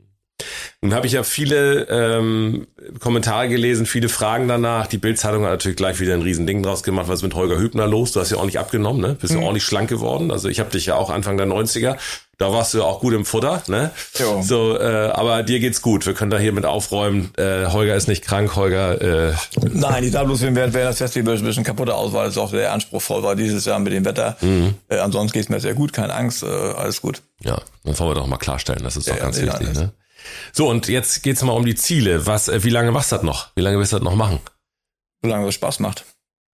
Nun 0.82 0.94
habe 0.94 1.08
ich 1.08 1.14
ja 1.14 1.24
viele 1.24 1.88
ähm, 1.90 2.68
Kommentare 3.00 3.50
gelesen, 3.50 3.88
viele 3.88 4.10
Fragen 4.10 4.48
danach. 4.48 4.86
Die 4.86 5.00
Bildzeitung 5.00 5.44
hat 5.44 5.50
natürlich 5.50 5.76
gleich 5.76 6.00
wieder 6.00 6.14
ein 6.14 6.22
Riesending 6.22 6.62
draus 6.62 6.84
gemacht. 6.84 7.08
Was 7.08 7.20
ist 7.20 7.24
mit 7.24 7.34
Holger 7.34 7.58
Hübner 7.58 7.88
los? 7.88 8.12
Du 8.12 8.20
hast 8.20 8.30
ja 8.30 8.38
auch 8.38 8.46
nicht 8.46 8.60
abgenommen, 8.60 9.02
ne? 9.02 9.18
Bist 9.20 9.34
ja 9.34 9.40
mhm. 9.40 9.46
ordentlich 9.46 9.64
schlank 9.64 9.90
geworden. 9.90 10.30
Also 10.30 10.50
ich 10.50 10.60
habe 10.60 10.70
dich 10.70 10.86
ja 10.86 10.96
auch 10.96 11.10
Anfang 11.10 11.36
der 11.36 11.48
90er. 11.48 11.98
Da 12.38 12.54
warst 12.54 12.76
du 12.76 12.84
auch 12.84 13.00
gut 13.00 13.16
im 13.16 13.26
Futter, 13.26 13.64
ne? 13.66 13.90
Jo. 14.20 14.44
So, 14.44 14.78
äh, 14.78 15.10
aber 15.12 15.42
dir 15.42 15.60
geht's 15.60 15.82
gut. 15.82 16.06
Wir 16.06 16.14
können 16.14 16.30
da 16.30 16.38
hier 16.38 16.52
mit 16.52 16.68
aufräumen. 16.68 17.32
Äh, 17.38 17.66
Holger 17.66 17.96
ist 17.96 18.08
nicht 18.08 18.24
krank, 18.24 18.56
Holger. 18.56 19.02
Äh, 19.32 19.34
Nein, 19.60 20.04
ich 20.04 20.12
sage 20.12 20.28
bloß, 20.28 20.42
wir 20.44 20.54
werden 20.54 20.72
das 20.72 21.00
Festival 21.00 21.36
ein 21.36 21.44
bisschen 21.44 21.64
kaputter 21.64 21.96
aus, 21.96 22.14
weil 22.14 22.30
es 22.30 22.38
auch 22.38 22.52
sehr 22.52 22.72
anspruchsvoll 22.72 23.24
war 23.24 23.36
dieses 23.36 23.66
Jahr 23.66 23.80
mit 23.80 23.94
dem 23.94 24.06
Wetter. 24.06 24.38
Mhm. 24.42 24.76
Äh, 24.90 25.00
ansonsten 25.00 25.34
geht's 25.34 25.50
mir 25.50 25.60
sehr 25.60 25.74
gut, 25.74 25.92
keine 25.92 26.14
Angst, 26.14 26.44
äh, 26.44 26.46
alles 26.46 27.02
gut. 27.02 27.24
Ja, 27.42 27.60
dann 27.84 27.98
wollen 27.98 28.12
wir 28.12 28.16
doch 28.16 28.28
mal 28.28 28.38
klarstellen. 28.38 28.84
Das 28.84 28.96
ist 28.96 29.10
doch 29.10 29.16
ja, 29.16 29.24
ganz 29.24 29.40
ja, 29.40 29.48
wichtig, 29.48 29.74
ne? 29.74 29.92
So, 30.54 30.70
und 30.70 30.88
jetzt 30.88 31.24
geht's 31.24 31.44
mal 31.44 31.54
um 31.54 31.66
die 31.66 31.76
Ziele. 31.76 32.26
Was, 32.26 32.48
äh, 32.48 32.64
wie 32.64 32.70
lange 32.70 32.92
machst 32.92 33.12
du 33.12 33.18
das 33.18 33.24
noch? 33.24 33.50
Wie 33.56 33.62
lange 33.62 33.80
wirst 33.80 33.94
du 33.94 33.98
das 33.98 34.04
noch 34.04 34.16
machen? 34.16 34.40
Solange 35.22 35.48
es 35.48 35.56
Spaß 35.56 35.80
macht. 35.80 36.06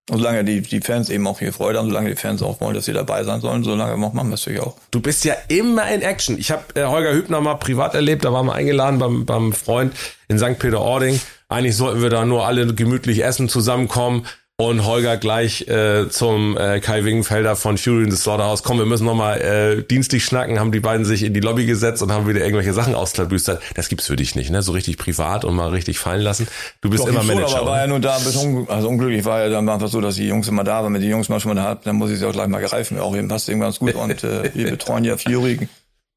Und 0.09 0.17
solange 0.17 0.43
die, 0.43 0.59
die 0.62 0.81
Fans 0.81 1.09
eben 1.09 1.25
auch 1.27 1.39
hier 1.39 1.53
Freude 1.53 1.79
haben, 1.79 1.88
solange 1.88 2.09
die 2.09 2.17
Fans 2.17 2.41
auch 2.41 2.59
wollen, 2.59 2.73
dass 2.73 2.86
sie 2.86 2.93
dabei 2.93 3.23
sein 3.23 3.39
sollen, 3.39 3.63
solange 3.63 3.95
machen 3.95 4.15
wir 4.15 4.33
es 4.33 4.41
natürlich 4.41 4.59
auch. 4.59 4.75
Du 4.91 4.99
bist 4.99 5.23
ja 5.23 5.33
immer 5.47 5.89
in 5.89 6.01
Action. 6.01 6.38
Ich 6.38 6.51
habe 6.51 6.63
äh, 6.75 6.83
Holger 6.83 7.13
Hübner 7.13 7.39
mal 7.39 7.55
privat 7.55 7.95
erlebt, 7.95 8.25
da 8.25 8.33
waren 8.33 8.45
wir 8.45 8.53
eingeladen 8.53 8.99
beim, 8.99 9.25
beim 9.25 9.53
Freund 9.53 9.93
in 10.27 10.38
St. 10.38 10.59
Peter-Ording. 10.59 11.21
Eigentlich 11.47 11.77
sollten 11.77 12.01
wir 12.01 12.09
da 12.09 12.25
nur 12.25 12.45
alle 12.45 12.73
gemütlich 12.73 13.23
essen, 13.23 13.47
zusammenkommen 13.47 14.25
und 14.58 14.86
Holger 14.86 15.18
gleich 15.18 15.68
äh, 15.68 16.10
zum 16.10 16.58
äh, 16.58 16.80
Kai 16.80 17.04
Wingenfelder 17.04 17.56
von 17.56 17.78
Fury 17.78 18.04
in 18.04 18.12
the 18.12 18.18
Slaughterhouse. 18.18 18.62
Komm, 18.62 18.78
wir 18.78 18.86
müssen 18.86 19.06
nochmal 19.06 19.42
äh, 19.42 19.84
dienstlich 19.84 20.24
schnacken, 20.26 20.60
haben 20.60 20.72
die 20.72 20.80
beiden 20.80 21.06
sich 21.06 21.24
in 21.24 21.34
die 21.34 21.39
Lobby 21.39 21.66
gesetzt 21.66 22.04
und 22.04 22.12
haben 22.12 22.28
wieder 22.28 22.42
irgendwelche 22.42 22.74
Sachen 22.74 22.94
ausklabüstert. 22.94 23.62
Das 23.76 23.89
gibt's 23.89 24.06
für 24.06 24.16
dich 24.16 24.36
nicht, 24.36 24.52
ne? 24.52 24.62
So 24.62 24.72
richtig 24.72 24.98
privat 24.98 25.44
und 25.44 25.56
mal 25.56 25.70
richtig 25.70 25.98
fallen 25.98 26.22
lassen. 26.22 26.48
Du 26.82 26.89
bist 26.92 27.04
Doch, 27.04 27.10
immer 27.10 27.24
Manager. 27.24 27.50
Schon, 27.50 27.60
aber 27.60 27.72
war 27.72 27.80
ja 27.80 27.88
nur 27.88 28.00
da 28.00 28.18
ein 28.18 28.24
bisschen 28.24 28.70
also 28.70 28.89
unglücklich, 28.89 29.26
war 29.26 29.42
ja 29.42 29.50
dann 29.50 29.68
einfach 29.68 29.88
so, 29.88 30.02
dass 30.02 30.16
die 30.16 30.28
Jungs 30.28 30.48
immer 30.48 30.63
da 30.63 30.84
waren. 30.84 30.94
Wenn 30.94 31.02
die 31.02 31.10
Jungs 31.10 31.30
mal 31.30 31.39
schon 31.39 31.56
mal 31.56 31.62
da 31.62 31.76
dann 31.76 31.96
muss 31.96 32.12
ich 32.12 32.20
sie 32.20 32.26
auch 32.26 32.34
gleich 32.34 32.48
mal 32.48 32.62
greifen. 32.62 33.00
Auch 33.00 33.16
eben 33.16 33.28
passt 33.28 33.50
eben 33.50 33.60
ganz 33.60 33.80
gut. 33.80 33.96
Und 33.96 34.24
äh, 34.24 34.52
wir 34.54 34.70
betreuen 34.72 35.04
ja 35.04 35.18
Fury 35.18 35.68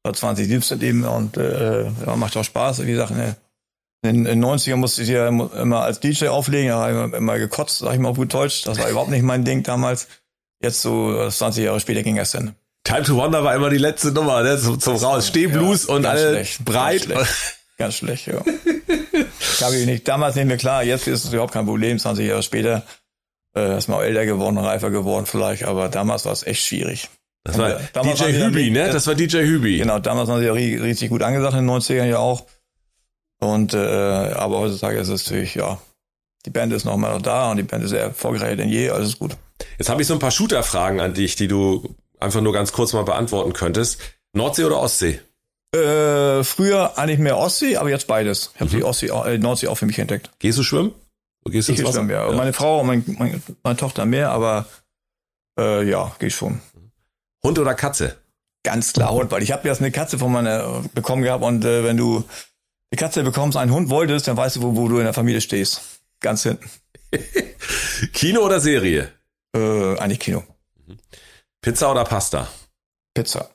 2017 0.03 0.81
eben 0.81 1.03
und 1.03 1.37
äh, 1.37 1.85
ja, 1.85 2.15
macht 2.15 2.37
auch 2.37 2.43
Spaß. 2.43 2.85
Wie 2.85 2.91
gesagt, 2.91 3.11
ne? 3.11 3.35
In 4.03 4.25
den 4.25 4.43
90ern 4.43 4.75
musste 4.75 5.01
ich 5.01 5.09
ja 5.09 5.27
immer 5.27 5.81
als 5.81 5.99
DJ 5.99 6.27
auflegen, 6.27 6.69
da 6.69 6.87
habe 6.87 7.09
ich 7.09 7.13
immer 7.13 7.39
gekotzt, 7.39 7.79
sag 7.79 7.93
ich 7.93 7.99
mal 7.99 8.09
auf 8.09 8.17
gut 8.17 8.33
Deutsch. 8.33 8.63
Das 8.63 8.77
war 8.77 8.89
überhaupt 8.89 9.09
nicht 9.09 9.23
mein 9.23 9.43
Ding 9.43 9.63
damals. 9.63 10.07
Jetzt 10.61 10.81
so 10.81 11.29
20 11.29 11.65
Jahre 11.65 11.79
später 11.79 12.03
ging 12.03 12.17
es 12.17 12.31
dann. 12.31 12.55
Time 12.83 13.03
to 13.03 13.15
Wonder 13.15 13.43
war 13.43 13.53
immer 13.53 13.69
die 13.69 13.77
letzte 13.77 14.11
Nummer, 14.11 14.43
ne? 14.43 14.57
zum, 14.57 14.79
zum 14.79 14.95
Raus. 14.95 15.27
Stehblues 15.27 15.87
ja, 15.87 15.95
und 15.95 16.05
alle 16.05 16.29
schlecht, 16.29 16.63
breit. 16.63 17.09
Ganz 17.09 17.25
schlecht, 17.25 17.57
ganz 17.77 17.95
schlecht 17.95 18.27
ja. 18.27 18.41
Ich 19.73 19.85
nicht. 19.85 20.07
Damals 20.07 20.35
nicht 20.35 20.45
mehr 20.45 20.57
klar, 20.57 20.83
jetzt 20.83 21.07
ist 21.07 21.25
es 21.25 21.33
überhaupt 21.33 21.51
kein 21.53 21.65
Problem, 21.65 21.97
20 21.97 22.27
Jahre 22.27 22.43
später. 22.43 22.83
Äh, 23.55 23.77
ist 23.77 23.87
mal 23.87 24.03
älter 24.03 24.25
geworden, 24.25 24.57
reifer 24.57 24.91
geworden 24.91 25.25
vielleicht, 25.25 25.63
aber 25.63 25.89
damals 25.89 26.25
war 26.25 26.31
es 26.31 26.45
echt 26.45 26.63
schwierig. 26.63 27.09
Das 27.43 27.57
war 27.57 27.79
äh, 27.79 27.79
DJ 28.03 28.25
Hübi, 28.33 28.69
ne? 28.69 28.89
Das 28.91 29.07
war 29.07 29.15
DJ 29.15 29.39
Hübi. 29.39 29.79
Genau, 29.79 29.99
damals 29.99 30.29
waren 30.29 30.39
sie 30.39 30.45
ja 30.45 30.53
richtig 30.53 31.09
gut 31.09 31.23
angesagt 31.23 31.53
in 31.55 31.65
den 31.65 31.75
90ern 31.75 32.05
ja 32.05 32.19
auch. 32.19 32.45
Und 33.39 33.73
äh, 33.73 33.77
aber 33.77 34.59
heutzutage 34.59 34.97
ist 34.97 35.09
es 35.09 35.25
natürlich, 35.25 35.55
ja, 35.55 35.79
die 36.45 36.49
Band 36.49 36.73
ist 36.73 36.85
noch 36.85 36.97
mal 36.97 37.21
da 37.21 37.51
und 37.51 37.57
die 37.57 37.63
Band 37.63 37.83
ist 37.83 37.91
sehr 37.91 38.01
erfolgreicher 38.01 38.55
denn 38.55 38.69
je, 38.69 38.89
alles 38.89 39.19
gut. 39.19 39.37
Jetzt 39.77 39.89
habe 39.89 40.01
ich 40.01 40.07
so 40.07 40.13
ein 40.13 40.19
paar 40.19 40.31
Shooter-Fragen 40.31 40.99
an 40.99 41.13
dich, 41.13 41.35
die 41.35 41.47
du 41.47 41.95
einfach 42.19 42.41
nur 42.41 42.53
ganz 42.53 42.71
kurz 42.71 42.93
mal 42.93 43.03
beantworten 43.03 43.53
könntest. 43.53 43.99
Nordsee 44.33 44.65
oder 44.65 44.79
Ostsee? 44.79 45.19
Äh, 45.75 46.43
früher 46.43 46.97
eigentlich 46.97 47.19
mehr 47.19 47.37
Ostsee, 47.37 47.77
aber 47.77 47.89
jetzt 47.89 48.07
beides. 48.07 48.51
Ich 48.55 48.61
habe 48.61 48.71
mhm. 48.71 48.77
die 48.77 48.83
Ostsee, 48.83 49.07
äh, 49.07 49.37
Nordsee 49.37 49.67
auch 49.67 49.77
für 49.77 49.85
mich 49.85 49.99
entdeckt. 49.99 50.31
Gehst 50.39 50.57
du 50.57 50.63
schwimmen? 50.63 50.93
Wo 51.43 51.51
gehst 51.51 51.67
du 51.67 51.73
ich 51.73 51.79
ins 51.79 51.87
Wasser? 51.87 51.99
Schwimmen, 51.99 52.11
ja. 52.11 52.29
ja. 52.29 52.35
Meine 52.35 52.53
Frau 52.53 52.81
und 52.81 52.87
mein, 52.87 53.03
mein, 53.19 53.43
meine 53.63 53.77
Tochter 53.77 54.05
mehr, 54.05 54.31
aber 54.31 54.65
äh, 55.59 55.87
ja, 55.87 56.15
geh 56.19 56.27
ich 56.27 56.35
schon. 56.35 56.61
Hund 57.43 57.59
oder 57.59 57.75
Katze? 57.75 58.17
Ganz 58.63 58.93
klar 58.93 59.11
Hund, 59.11 59.31
weil 59.31 59.43
ich 59.43 59.51
habe 59.51 59.67
jetzt 59.67 59.79
eine 59.79 59.91
Katze 59.91 60.17
von 60.17 60.31
meiner 60.31 60.83
bekommen 60.93 61.23
gehabt 61.23 61.43
und 61.43 61.63
äh, 61.63 61.83
wenn 61.83 61.97
du 61.97 62.23
die 62.91 62.97
Katze 62.97 63.23
bekommst, 63.23 63.57
einen 63.57 63.71
Hund 63.71 63.89
wolltest, 63.89 64.27
dann 64.27 64.37
weißt 64.37 64.57
du, 64.57 64.61
wo, 64.61 64.75
wo 64.75 64.87
du 64.87 64.97
in 64.97 65.03
der 65.03 65.13
Familie 65.13 65.41
stehst. 65.41 65.81
Ganz 66.19 66.43
hinten. 66.43 66.69
Kino 68.13 68.41
oder 68.41 68.59
Serie? 68.59 69.11
Äh, 69.55 69.97
eigentlich 69.97 70.19
Kino. 70.19 70.43
Pizza 71.61 71.91
oder 71.91 72.03
Pasta? 72.03 72.47
Pizza. 73.13 73.49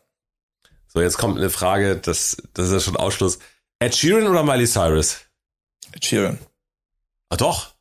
So, 0.89 1.01
jetzt 1.01 1.17
kommt 1.17 1.39
eine 1.39 1.49
Frage, 1.49 1.97
das, 1.97 2.37
das 2.53 2.67
ist 2.67 2.73
ja 2.73 2.81
schon 2.81 2.97
Ausschluss. 2.97 3.39
Ed 3.79 3.97
Sheeran 3.97 4.27
oder 4.27 4.43
Miley 4.43 4.67
Cyrus? 4.67 5.21
Ed 5.93 6.05
Sheeran. 6.05 6.39
Ah 7.31 7.37
doch. 7.37 7.73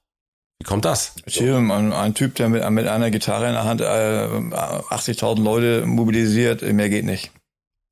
Wie 0.60 0.64
kommt 0.64 0.86
das? 0.86 1.14
Ed 1.26 1.34
Sheeran, 1.34 1.70
ein, 1.72 1.92
ein 1.92 2.14
Typ, 2.14 2.36
der 2.36 2.48
mit, 2.48 2.68
mit 2.70 2.88
einer 2.88 3.12
Gitarre 3.12 3.48
in 3.48 3.54
der 3.54 3.66
Hand 3.66 3.82
äh, 3.82 3.84
80.000 3.86 5.44
Leute 5.44 5.86
mobilisiert, 5.86 6.62
mehr 6.62 6.90
geht 6.90 7.06
nicht. 7.06 7.32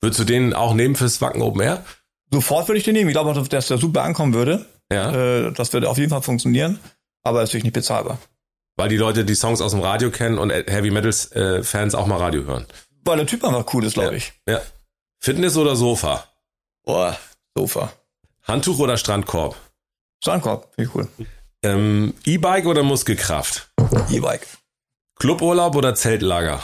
Würdest 0.01 0.21
du 0.21 0.23
den 0.23 0.53
auch 0.53 0.73
nehmen 0.73 0.95
fürs 0.95 1.19
Wacken 1.19 1.41
Open 1.41 1.61
Air? 1.61 1.83
Sofort 2.31 2.67
würde 2.67 2.77
ich 2.77 2.83
den 2.83 2.93
nehmen. 2.93 3.09
Ich 3.09 3.13
glaube 3.13 3.31
auch, 3.31 3.47
dass 3.47 3.67
der 3.67 3.77
super 3.77 4.03
ankommen 4.03 4.33
würde. 4.33 4.65
Ja. 4.91 5.11
Äh, 5.11 5.51
das 5.53 5.73
würde 5.73 5.89
auf 5.89 5.97
jeden 5.97 6.09
Fall 6.09 6.21
funktionieren, 6.21 6.79
aber 7.23 7.41
ist 7.41 7.49
natürlich 7.49 7.63
nicht 7.63 7.73
bezahlbar. 7.73 8.19
Weil 8.75 8.89
die 8.89 8.97
Leute 8.97 9.25
die 9.25 9.35
Songs 9.35 9.61
aus 9.61 9.71
dem 9.71 9.81
Radio 9.81 10.09
kennen 10.09 10.37
und 10.37 10.51
Heavy 10.51 10.91
Metals 10.91 11.31
äh, 11.33 11.63
Fans 11.63 11.95
auch 11.95 12.07
mal 12.07 12.17
Radio 12.17 12.43
hören. 12.43 12.65
Weil 13.03 13.17
der 13.17 13.25
Typ 13.25 13.43
einfach 13.43 13.65
cool 13.73 13.83
ist, 13.83 13.93
glaube 13.93 14.11
ja. 14.11 14.17
ich. 14.17 14.33
Ja. 14.47 14.61
Fitness 15.19 15.57
oder 15.57 15.75
Sofa? 15.75 16.23
Boah, 16.83 17.17
Sofa. 17.55 17.91
Handtuch 18.43 18.79
oder 18.79 18.97
Strandkorb? 18.97 19.55
Strandkorb, 20.21 20.73
finde 20.75 20.89
ich 20.89 20.95
cool. 20.95 21.07
Ähm, 21.61 22.13
E-Bike 22.25 22.65
oder 22.65 22.83
Muskelkraft? 22.83 23.69
E-Bike. 24.09 24.47
Cluburlaub 25.19 25.75
oder 25.75 25.93
Zeltlager? 25.95 26.61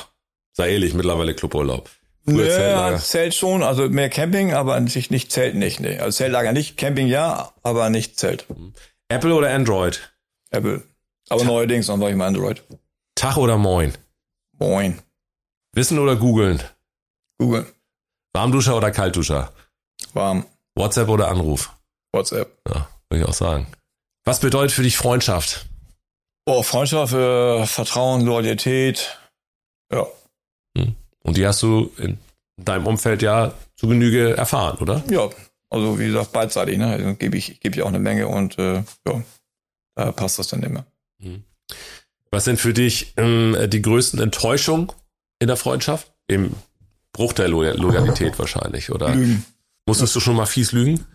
Sei 0.53 0.71
ehrlich, 0.71 0.93
mittlerweile 0.93 1.33
Cluburlaub. 1.33 1.89
Früher 2.27 2.59
Ja, 2.59 2.97
Zelt 2.97 3.35
schon, 3.35 3.61
also 3.61 3.87
mehr 3.89 4.09
Camping, 4.09 4.53
aber 4.53 4.75
an 4.75 4.87
sich 4.87 5.11
nicht 5.11 5.31
Zelt 5.31 5.55
nicht, 5.55 5.79
nee. 5.79 5.99
Also 5.99 6.17
Zeltlager 6.17 6.53
nicht, 6.53 6.75
Camping 6.77 7.07
ja, 7.07 7.53
aber 7.61 7.89
nicht 7.89 8.17
Zelt. 8.17 8.45
Apple 9.09 9.33
oder 9.35 9.51
Android? 9.53 10.11
Apple. 10.49 10.83
Aber 11.29 11.43
neuerdings 11.43 11.87
noch 11.87 11.99
war 11.99 12.09
ich 12.09 12.15
mal 12.15 12.27
Android. 12.27 12.63
Tag 13.15 13.37
oder 13.37 13.57
Moin? 13.57 13.93
Moin. 14.59 14.99
Wissen 15.73 15.99
oder 15.99 16.15
googeln? 16.15 16.63
Google. 17.37 17.67
Warmduscher 18.33 18.75
oder 18.75 18.91
Kaltduscher? 18.91 19.51
Warm. 20.13 20.45
WhatsApp 20.75 21.09
oder 21.09 21.27
Anruf? 21.27 21.71
WhatsApp. 22.11 22.57
Ja, 22.67 22.87
würde 23.09 23.23
ich 23.23 23.29
auch 23.29 23.33
sagen. 23.33 23.67
Was 24.23 24.39
bedeutet 24.39 24.71
für 24.71 24.83
dich 24.83 24.97
Freundschaft? 24.97 25.67
Oh, 26.45 26.63
Freundschaft, 26.63 27.13
äh, 27.13 27.65
Vertrauen, 27.65 28.21
Loyalität. 28.21 29.19
Ja. 29.91 30.07
Und 31.25 31.37
die 31.37 31.47
hast 31.47 31.63
du 31.63 31.91
in 31.97 32.19
deinem 32.55 32.85
Umfeld 32.85 33.23
ja 33.23 33.53
zu 33.75 33.87
Genüge 33.87 34.37
erfahren, 34.37 34.77
oder? 34.77 35.03
Ja. 35.09 35.29
Also 35.69 35.99
wie 35.99 36.05
gesagt, 36.05 36.31
beidseitig, 36.31 36.77
ne? 36.77 36.87
Also 36.87 37.15
gebe 37.15 37.35
ich, 37.35 37.59
gebe 37.59 37.75
ich 37.75 37.81
auch 37.81 37.87
eine 37.87 37.99
Menge 37.99 38.27
und 38.27 38.57
äh, 38.59 38.83
ja, 39.07 39.23
da 39.95 40.11
passt 40.11 40.37
das 40.37 40.47
dann 40.49 40.61
immer. 40.61 40.85
Was 42.29 42.45
sind 42.45 42.59
für 42.59 42.73
dich 42.73 43.13
ähm, 43.17 43.57
die 43.67 43.81
größten 43.81 44.19
Enttäuschungen 44.21 44.91
in 45.39 45.47
der 45.47 45.57
Freundschaft? 45.57 46.13
Im 46.27 46.51
Bruch 47.11 47.33
der 47.33 47.47
Lo 47.47 47.63
Loyalität 47.63 48.37
wahrscheinlich, 48.39 48.91
oder? 48.91 49.13
Lügen. 49.15 49.43
Musstest 49.87 50.15
du 50.15 50.19
schon 50.19 50.35
mal 50.35 50.45
fies 50.45 50.71
lügen? 50.71 51.05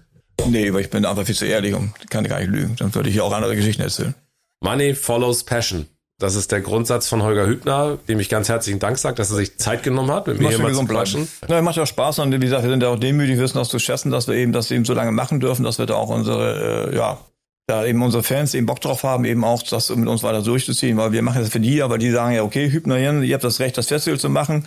Nee, 0.48 0.72
weil 0.72 0.80
ich 0.80 0.90
bin 0.90 1.04
einfach 1.04 1.24
viel 1.24 1.34
zu 1.34 1.46
ehrlich 1.46 1.74
und 1.74 1.92
kann 2.10 2.24
gar 2.24 2.40
nicht 2.40 2.50
lügen. 2.50 2.74
Dann 2.76 2.94
würde 2.94 3.10
ich 3.10 3.16
ja 3.16 3.22
auch 3.22 3.32
andere 3.32 3.54
Geschichten 3.54 3.82
erzählen. 3.82 4.14
Money 4.60 4.94
follows 4.94 5.44
passion. 5.44 5.86
Das 6.20 6.34
ist 6.34 6.52
der 6.52 6.60
Grundsatz 6.60 7.08
von 7.08 7.22
Holger 7.22 7.46
Hübner, 7.46 7.98
dem 8.06 8.20
ich 8.20 8.28
ganz 8.28 8.50
herzlichen 8.50 8.78
Dank 8.78 8.98
sage, 8.98 9.16
dass 9.16 9.30
er 9.30 9.36
sich 9.36 9.56
Zeit 9.56 9.82
genommen 9.82 10.10
hat, 10.10 10.26
mit 10.26 10.38
mir 10.38 10.50
hier 10.50 10.58
mal 10.58 10.74
zu 10.74 10.84
quatschen. 10.84 11.26
Ja, 11.48 11.62
macht 11.62 11.76
ja 11.76 11.84
auch 11.84 11.86
Spaß 11.86 12.18
und 12.18 12.30
wie 12.30 12.38
gesagt, 12.38 12.62
wir 12.62 12.70
sind 12.70 12.82
ja 12.82 12.90
auch 12.90 12.98
demütig, 12.98 13.38
wissen 13.38 13.56
das 13.56 13.70
zu 13.70 13.78
schätzen, 13.78 14.10
dass 14.10 14.28
wir 14.28 14.34
eben 14.34 14.52
das 14.52 14.70
eben 14.70 14.84
so 14.84 14.92
lange 14.92 15.12
machen 15.12 15.40
dürfen, 15.40 15.64
dass 15.64 15.78
wir 15.78 15.86
da 15.86 15.94
auch 15.94 16.10
unsere, 16.10 16.90
äh, 16.90 16.94
ja, 16.94 17.18
da 17.66 17.86
eben 17.86 18.02
unsere 18.02 18.22
Fans 18.22 18.52
eben 18.52 18.66
Bock 18.66 18.82
drauf 18.82 19.02
haben, 19.02 19.24
eben 19.24 19.44
auch 19.44 19.62
das 19.62 19.88
mit 19.88 20.08
uns 20.08 20.22
weiter 20.22 20.42
durchzuziehen, 20.42 20.98
weil 20.98 21.12
wir 21.12 21.22
machen 21.22 21.40
das 21.40 21.48
für 21.48 21.60
die, 21.60 21.82
aber 21.82 21.96
die 21.96 22.10
sagen 22.10 22.34
ja, 22.34 22.42
okay, 22.42 22.70
Hübner, 22.70 22.98
ihr 22.98 23.34
habt 23.34 23.44
das 23.44 23.58
Recht, 23.58 23.78
das 23.78 23.86
Festival 23.86 24.20
zu 24.20 24.28
machen. 24.28 24.66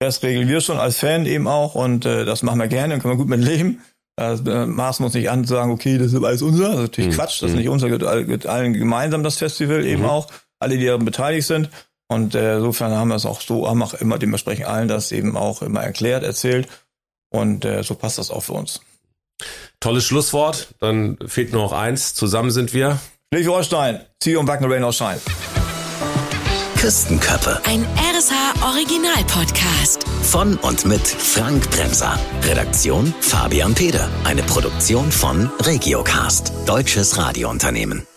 Das 0.00 0.22
regeln 0.22 0.48
wir 0.48 0.60
schon 0.60 0.78
als 0.78 0.98
Fan 0.98 1.24
eben 1.24 1.48
auch 1.48 1.74
und 1.76 2.04
äh, 2.04 2.26
das 2.26 2.42
machen 2.42 2.58
wir 2.58 2.68
gerne 2.68 2.92
und 2.92 3.00
können 3.00 3.14
wir 3.14 3.18
gut 3.18 3.28
mit 3.28 3.40
leben. 3.40 3.80
Da 4.16 4.34
äh, 4.34 4.66
maßen 4.66 5.02
wir 5.02 5.06
uns 5.06 5.14
nicht 5.14 5.30
an 5.30 5.46
zu 5.46 5.54
sagen, 5.54 5.70
okay, 5.70 5.96
das 5.96 6.12
ist 6.12 6.22
alles 6.22 6.42
unser. 6.42 6.64
Das 6.64 6.74
ist 6.74 6.80
natürlich 6.82 7.14
Quatsch, 7.16 7.42
das 7.42 7.52
ist 7.52 7.56
nicht 7.56 7.70
unser, 7.70 7.88
allen 8.50 8.72
gemeinsam 8.74 9.22
das 9.22 9.36
Festival 9.38 9.86
eben 9.86 10.04
auch, 10.04 10.26
alle, 10.60 10.78
die 10.78 10.86
daran 10.86 11.04
beteiligt 11.04 11.46
sind. 11.46 11.70
Und 12.08 12.34
äh, 12.34 12.56
insofern 12.56 12.92
haben 12.92 13.08
wir 13.08 13.14
es 13.16 13.26
auch 13.26 13.40
so, 13.40 13.68
haben 13.68 13.82
auch 13.82 13.94
immer 13.94 14.18
dementsprechend 14.18 14.66
allen 14.66 14.88
das 14.88 15.12
eben 15.12 15.36
auch 15.36 15.62
immer 15.62 15.82
erklärt, 15.82 16.24
erzählt. 16.24 16.68
Und 17.30 17.64
äh, 17.64 17.82
so 17.82 17.94
passt 17.94 18.18
das 18.18 18.30
auch 18.30 18.42
für 18.42 18.54
uns. 18.54 18.80
Tolles 19.78 20.04
Schlusswort. 20.04 20.74
Dann 20.80 21.18
fehlt 21.26 21.52
nur 21.52 21.62
noch 21.62 21.72
eins. 21.72 22.14
Zusammen 22.14 22.50
sind 22.50 22.74
wir. 22.74 22.98
Schleswig-Holstein, 23.32 24.00
Zieh 24.20 24.36
und 24.36 24.46
Backen 24.46 24.70
Rain 24.70 24.82
aus 24.84 24.96
Shine. 24.96 25.20
Küstenköppe. 26.76 27.60
Ein 27.64 27.86
RSH 28.16 28.64
Original 28.64 29.22
Podcast. 29.26 30.04
Von 30.22 30.56
und 30.56 30.86
mit 30.86 31.06
Frank 31.06 31.70
Bremser. 31.70 32.18
Redaktion 32.42 33.14
Fabian 33.20 33.74
Peder. 33.74 34.08
Eine 34.24 34.42
Produktion 34.42 35.12
von 35.12 35.50
Regiocast. 35.60 36.52
Deutsches 36.66 37.18
Radiounternehmen. 37.18 38.09